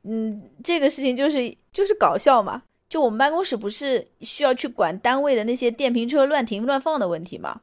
[0.05, 2.63] 嗯，这个事情就是就是搞笑嘛。
[2.89, 7.61] 就我们办公室不是需要去管单位的那些电瓶车乱停乱放的问题嘛？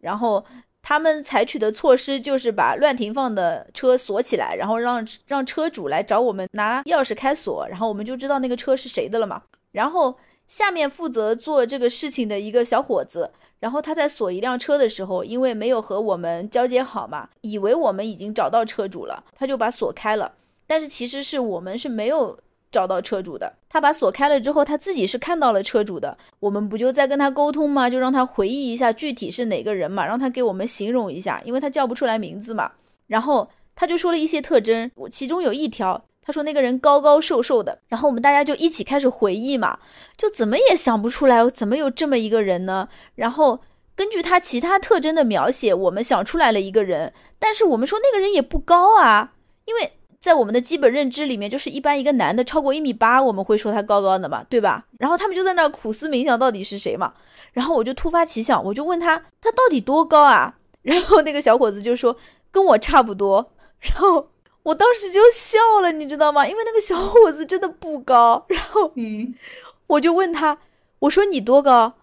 [0.00, 0.44] 然后
[0.82, 9.42] 他们采取的措施就是把乱停放的车锁起来，然后让让车主来找我们拿钥匙开锁，然后我们就知道那个车是谁的了嘛。
[9.72, 10.16] 然后
[10.46, 13.30] 下面负责做这个事情的一个小伙子，
[13.60, 20.32] 然后他在锁一辆车的时候，因为没有和我们交接好嘛，以为我们已经找到车主了，他就把锁开了，
[20.66, 22.38] 但是其实是我们是没有。
[22.72, 26.18] 找到车主的，他把锁开了之后，他自己是看到了车主的。
[26.40, 27.88] 我们不就在跟他沟通吗？
[27.88, 32.72] 就让他回忆一下具体是哪个人嘛，让他给我们形容一下，因为他叫不出来名字嘛。
[33.06, 37.78] 然后他就说了一些特征，其中有一条，他说那个人高高瘦瘦的。
[37.88, 39.78] 然后我们大家就一起开始回忆嘛，
[40.16, 42.88] 就怎么也想不出来，怎么有这么一个人呢？
[43.14, 43.60] 然后
[43.94, 49.32] 根据他其他特征的描写，我们想出来了一个人，但是我们说那个人也不高啊，
[49.64, 49.92] 因为。
[50.18, 54.84] 在我们的基本认知里面，就是一般一个男的超过一米八，我们会说他高高的嘛，对吧？
[54.98, 57.14] 然后他们就在那苦思冥想到底是谁嘛。
[57.52, 60.52] 然后我就突发奇想，我就问他，他到底多高啊？
[60.82, 62.16] 然后那个小伙子就说
[62.50, 63.52] 跟我差不多。
[63.78, 64.28] 然后
[64.66, 66.46] 我当时就笑了，你知道吗？
[66.46, 68.44] 因为那个小伙子真的不高。
[68.48, 69.32] 然后，嗯，
[69.86, 70.58] 我就问他，
[71.00, 71.94] 我说你多高？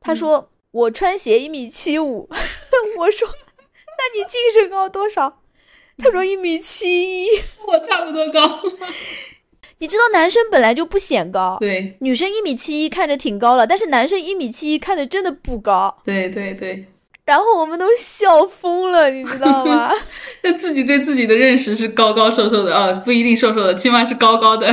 [0.00, 2.28] 他说我穿鞋一米七五。
[2.98, 5.40] 我说那你净身高多少？
[5.96, 7.28] 他说一米七一，
[7.66, 8.60] 我差不多高。
[9.78, 15.98] 你知道男生本来就不显高，对，女生一米七一看着挺高了，但是男生一米七一看着真的不高。
[16.04, 16.84] 对对对。
[17.30, 19.92] 然后我们都笑疯了，你知道吗？
[20.42, 24.66] 他自己对自己的认识是高高瘦瘦的啊，不一定瘦瘦的，起码是高高的。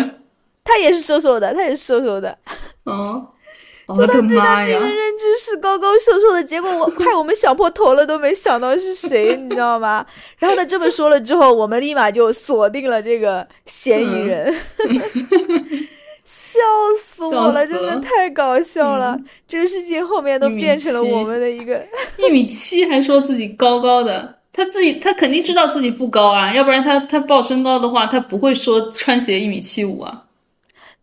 [0.63, 2.35] 他也是瘦瘦的，他也是瘦瘦的。
[2.85, 3.27] 嗯。
[3.95, 10.05] 就他对他自己的认知是高高瘦瘦的，结果我 快我们想破头了都没想到是谁，你知道吗？
[10.39, 14.53] 然后他这么说了之后，我们立马就锁定了这个嫌疑人，
[16.27, 16.59] 笑
[17.01, 19.17] 死我了，真的太搞笑了。
[19.47, 21.81] 这个事情后面都变成了我们的一个
[22.17, 30.25] 一米七，还说自己高高的，他自己他肯定知道自己不高啊，要不然他他报身高的话，他不会说穿鞋一米七五啊。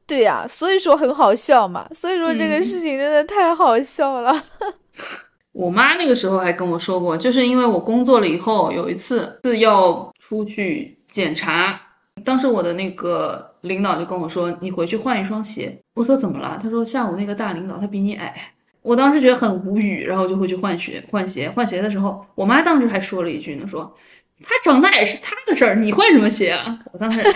[0.07, 1.89] 对呀，所以说很好笑嘛。
[1.95, 4.45] 所以说这个事情真的太好笑了。
[5.53, 11.81] 我妈那个时候还跟我说过，就是因为我工作了以后，有一次是要出去检查，
[12.23, 18.53] 当时我的那个领导就跟我说：“你回去换一双鞋。”我说：“怎么了？”他说：“下午那个大领导他比你矮。”
[18.83, 21.03] 我当时觉得很无语，然后就会去换鞋。
[21.11, 23.97] 换鞋换鞋的时候，我妈当时还说了一句呢：“说
[24.43, 27.21] 他长得矮是他的事儿，你换什么鞋啊？”我当时。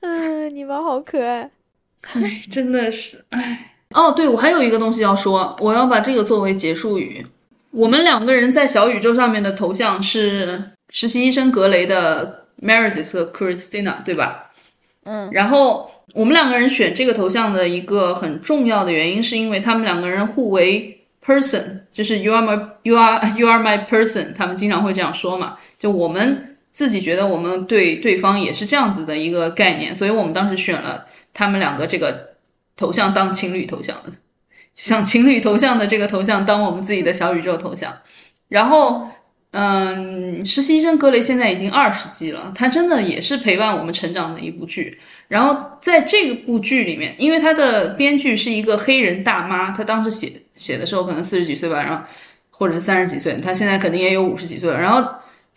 [0.00, 1.50] 嗯，你们好可爱，
[2.12, 7.26] 哎，真的是，哎，哦，对，我还有一个东西要说，我要把这个作为结束语。
[7.72, 14.47] 我们两个人在小宇宙上面的头像是实习医生格雷的 Meredith 和 Christina，对吧？
[15.08, 26.44] 嗯，然后我们两个人选这个头像的一个很重要的原因，是因为他们两个人互为 person，就是 You are my You are You are my person，他们经常会这样说嘛，就我们。
[26.70, 31.04] 自己觉得我们对对方也是这样子的一个概念，所以我们当时选了
[31.34, 32.28] 他们两个这个
[32.76, 34.12] 头像当情侣头像的，
[34.74, 37.92] 像情侣头像的这个头像当我们自己的小宇宙头像。
[38.46, 39.08] 然后，
[39.50, 44.98] 嗯，实习生格雷现在已经二十季了，他真的也是陪伴我们成长的一部剧。
[45.28, 52.02] 然后在这个部剧里面，因为他的编剧是一个黑人大妈，他当时写写的时候可能四十几岁吧，然后
[52.50, 54.80] 或者是三十几岁，他现在肯定也有五十几岁了。
[54.80, 55.08] 然后。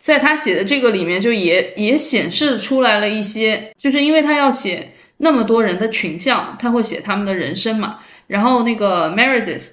[0.02, 8.00] 在他写的这个里面，就也也显示出来了一些，就是因为他要写那么多人的群像，他会写他们的人生嘛。
[8.26, 9.68] 然后那个 Meredith，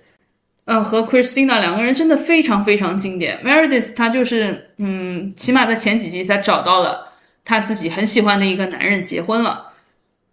[0.70, 3.40] 呃，和 Christina 两个人真的非常非常经典。
[3.44, 7.08] Meredith 他就是，嗯，起码在前几集他找到了
[7.44, 9.72] 他自己很喜欢的一个男人，结婚了。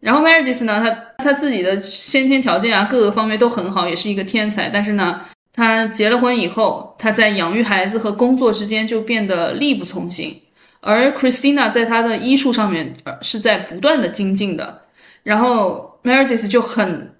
[0.01, 5.23] 然后 Meredith 呢，他他自己的先天条件啊，各个方面都很好，也是一个天才，但是呢。
[5.59, 10.43] 他结了婚以后，他在养育孩子和工作之间就变得力不从心，
[10.83, 14.83] 而 Christina 在他的医术上面是在不断的精进的。
[15.23, 17.11] 然后 Meredith 就很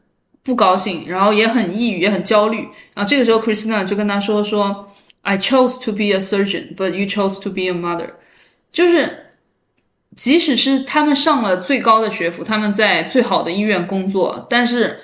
[0.47, 2.59] 不高兴，然后也很抑郁，也很焦虑。
[2.95, 8.11] 然后这个时候 Christina 就跟他说：“说 I chose to be a surgeon, but you chose to be a mother。”
[8.71, 9.33] 就是
[10.15, 15.01] 即使是他们上了最高的学府，他们在最好的医院工作，但是，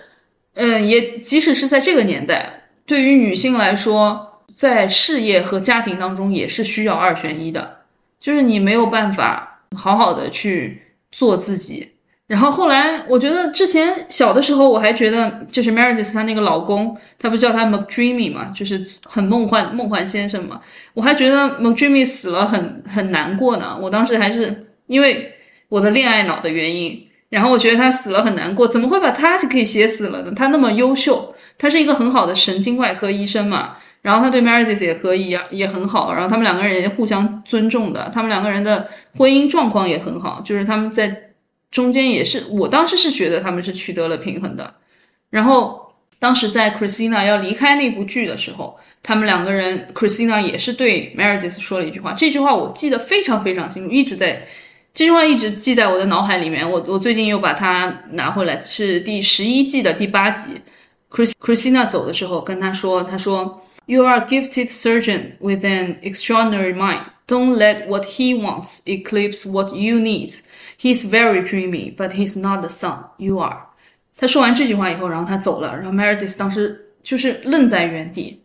[0.55, 2.68] 嗯，也即使是在这个年代。
[2.86, 7.78] 对于女性来说，在事业和家庭当中也是需要二选一的，
[8.20, 11.91] 就是你没有办法好好的去做自己，
[12.33, 20.59] 然后后来，我觉得之前小的时候，我还觉得就是 Meredith 她那个老公，他不叫他 McDreamy 嘛，就是很梦幻梦幻先生嘛。
[20.95, 23.76] 我还觉得 McDreamy 死了很很难过呢。
[23.78, 25.30] 我当时还是因为
[25.68, 30.33] 我的恋爱脑的原因，然后我觉得他死了很难过，怎么会把他就可以写死了呢？
[30.35, 33.76] 他那么优秀，他是一个很好的神经外科医生嘛。
[34.01, 41.28] 然后他对 Meredith 也可以也很好，然后他们两个人也互相尊重的，他们两个人的婚姻状况也很好，就是他们在。
[41.72, 44.72] 中间也是，我当时是觉得他们是取得了平衡的。
[45.30, 54.42] 然后当时在 Christina 要离开那部剧的时候，他们两个人，Christina 也是对 Meredith 说了一句话，这句话我记得非常非常清楚，一直在
[54.94, 56.70] 这句话一直记在我的脑海里面。
[56.70, 60.60] 我我最近又把它拿回来，是第十一季的第八集
[61.10, 67.04] ，Chris Christina 走的时候跟他说，他说，You are a gifted surgeon with an extraordinary mind.
[67.26, 70.34] Don't let what he wants eclipse what you need.
[70.83, 73.68] He's very dreamy, but he's not the sun you are。
[74.16, 78.43] 他说完这句话以后，然后他走了，然后 Meredith 当时就是愣在原地。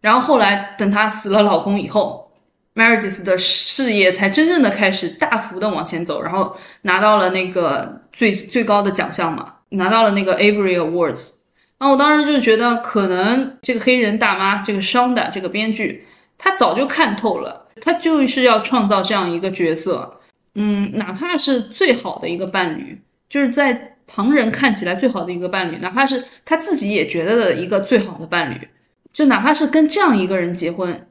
[0.00, 2.32] 然后后来等她死了老公以后
[2.76, 11.34] ，Meredith 的事业才真正的开始大幅的往前走，然后拿到了那个最最高的奖项嘛，拿到了那个 Avery Awards。
[11.80, 16.06] 那我当时就觉得，可能这个黑人大妈，这个 Shonda 这个编剧，
[16.38, 20.19] 他早就看透了，他就是要创造这样一个角色。
[20.54, 28.68] 嗯，哪怕是最好的一个伴侣，就是在旁人看起来最好的一个伴侣，哪怕是他自己也觉得的一个最好的伴侣，
[29.12, 31.06] 就哪怕是跟这样一个人结婚，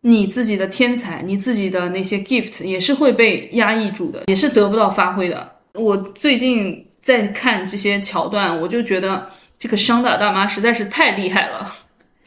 [0.00, 5.56] 你自己的天才，你自己的那些 gift 也是会被压抑住的，也是得不到发挥的。
[5.74, 9.28] 我最近在看这些桥段，我就觉得
[9.58, 11.70] 这个商大大妈实在是太厉害了。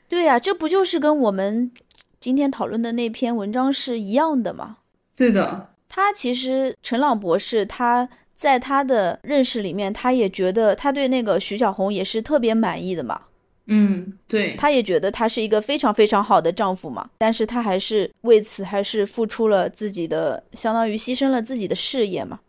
[0.07, 1.71] 对呀，这不就是跟我们
[2.19, 4.77] 今天讨论的那篇文章是一样的吗？
[5.15, 5.70] 对的。
[5.93, 13.23] 他其实陈朗博士，他在他的认识里面，他也觉得他对那个徐小红也是特别满意的嘛。
[13.67, 17.09] 嗯，对，他也觉得他是一个非常非常好的丈夫嘛。
[17.17, 22.39] 但是他还是为此还是付出了自己的，相当于牺牲了自己的事业嘛。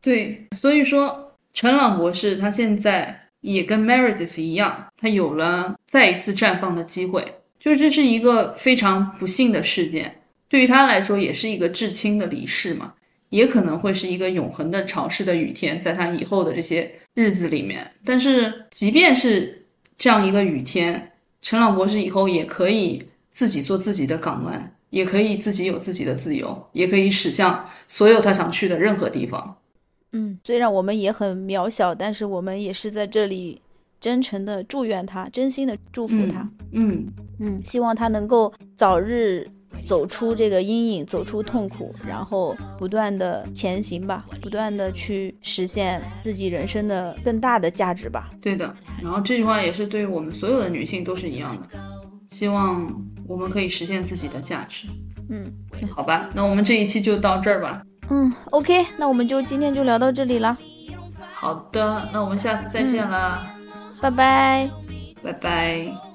[0.00, 10.21] 对，所以说陈朗博士他现在也跟 Meredith 一样，他有了再一次绽放的机会，就是这是一个非常不幸的事件。
[10.52, 12.92] 对于他来说，也是一个至亲的离世嘛，
[13.30, 17.90] 也可能会是一个永恒的潮湿的雨天，在他以后的这些日子里面。
[18.04, 19.64] 但是，即便是
[19.96, 29.56] 这样一个雨天，陈朗博士以后也可以自己做自己的港湾，也可以自己有自己的自由，也可以驶向所有他想去的任何地方。
[30.12, 33.58] 嗯，虽然我们也很渺小，但是我们也是在这里
[33.98, 36.46] 真诚的祝愿他，真心的祝福他。
[36.72, 37.06] 嗯
[37.40, 39.50] 嗯，希望他能够早日。
[39.84, 48.30] 走出这个阴影，走出痛苦，然后不断的前行吧，不断的去实现自己人生的更大的价值吧。
[48.40, 51.78] 对的，然后这句话也是对我们所有的女性都是一样的，
[52.28, 52.86] 希望
[53.26, 54.86] 我们可以实现自己的价值。
[55.28, 55.44] 嗯，
[55.90, 57.82] 好吧，那我们这一期就到这儿吧。
[58.10, 60.56] 嗯，OK，那我们就今天就聊到这里了。
[61.32, 63.46] 好的，那我们下次再见啦，
[64.00, 64.70] 拜拜，
[65.22, 66.11] 拜拜。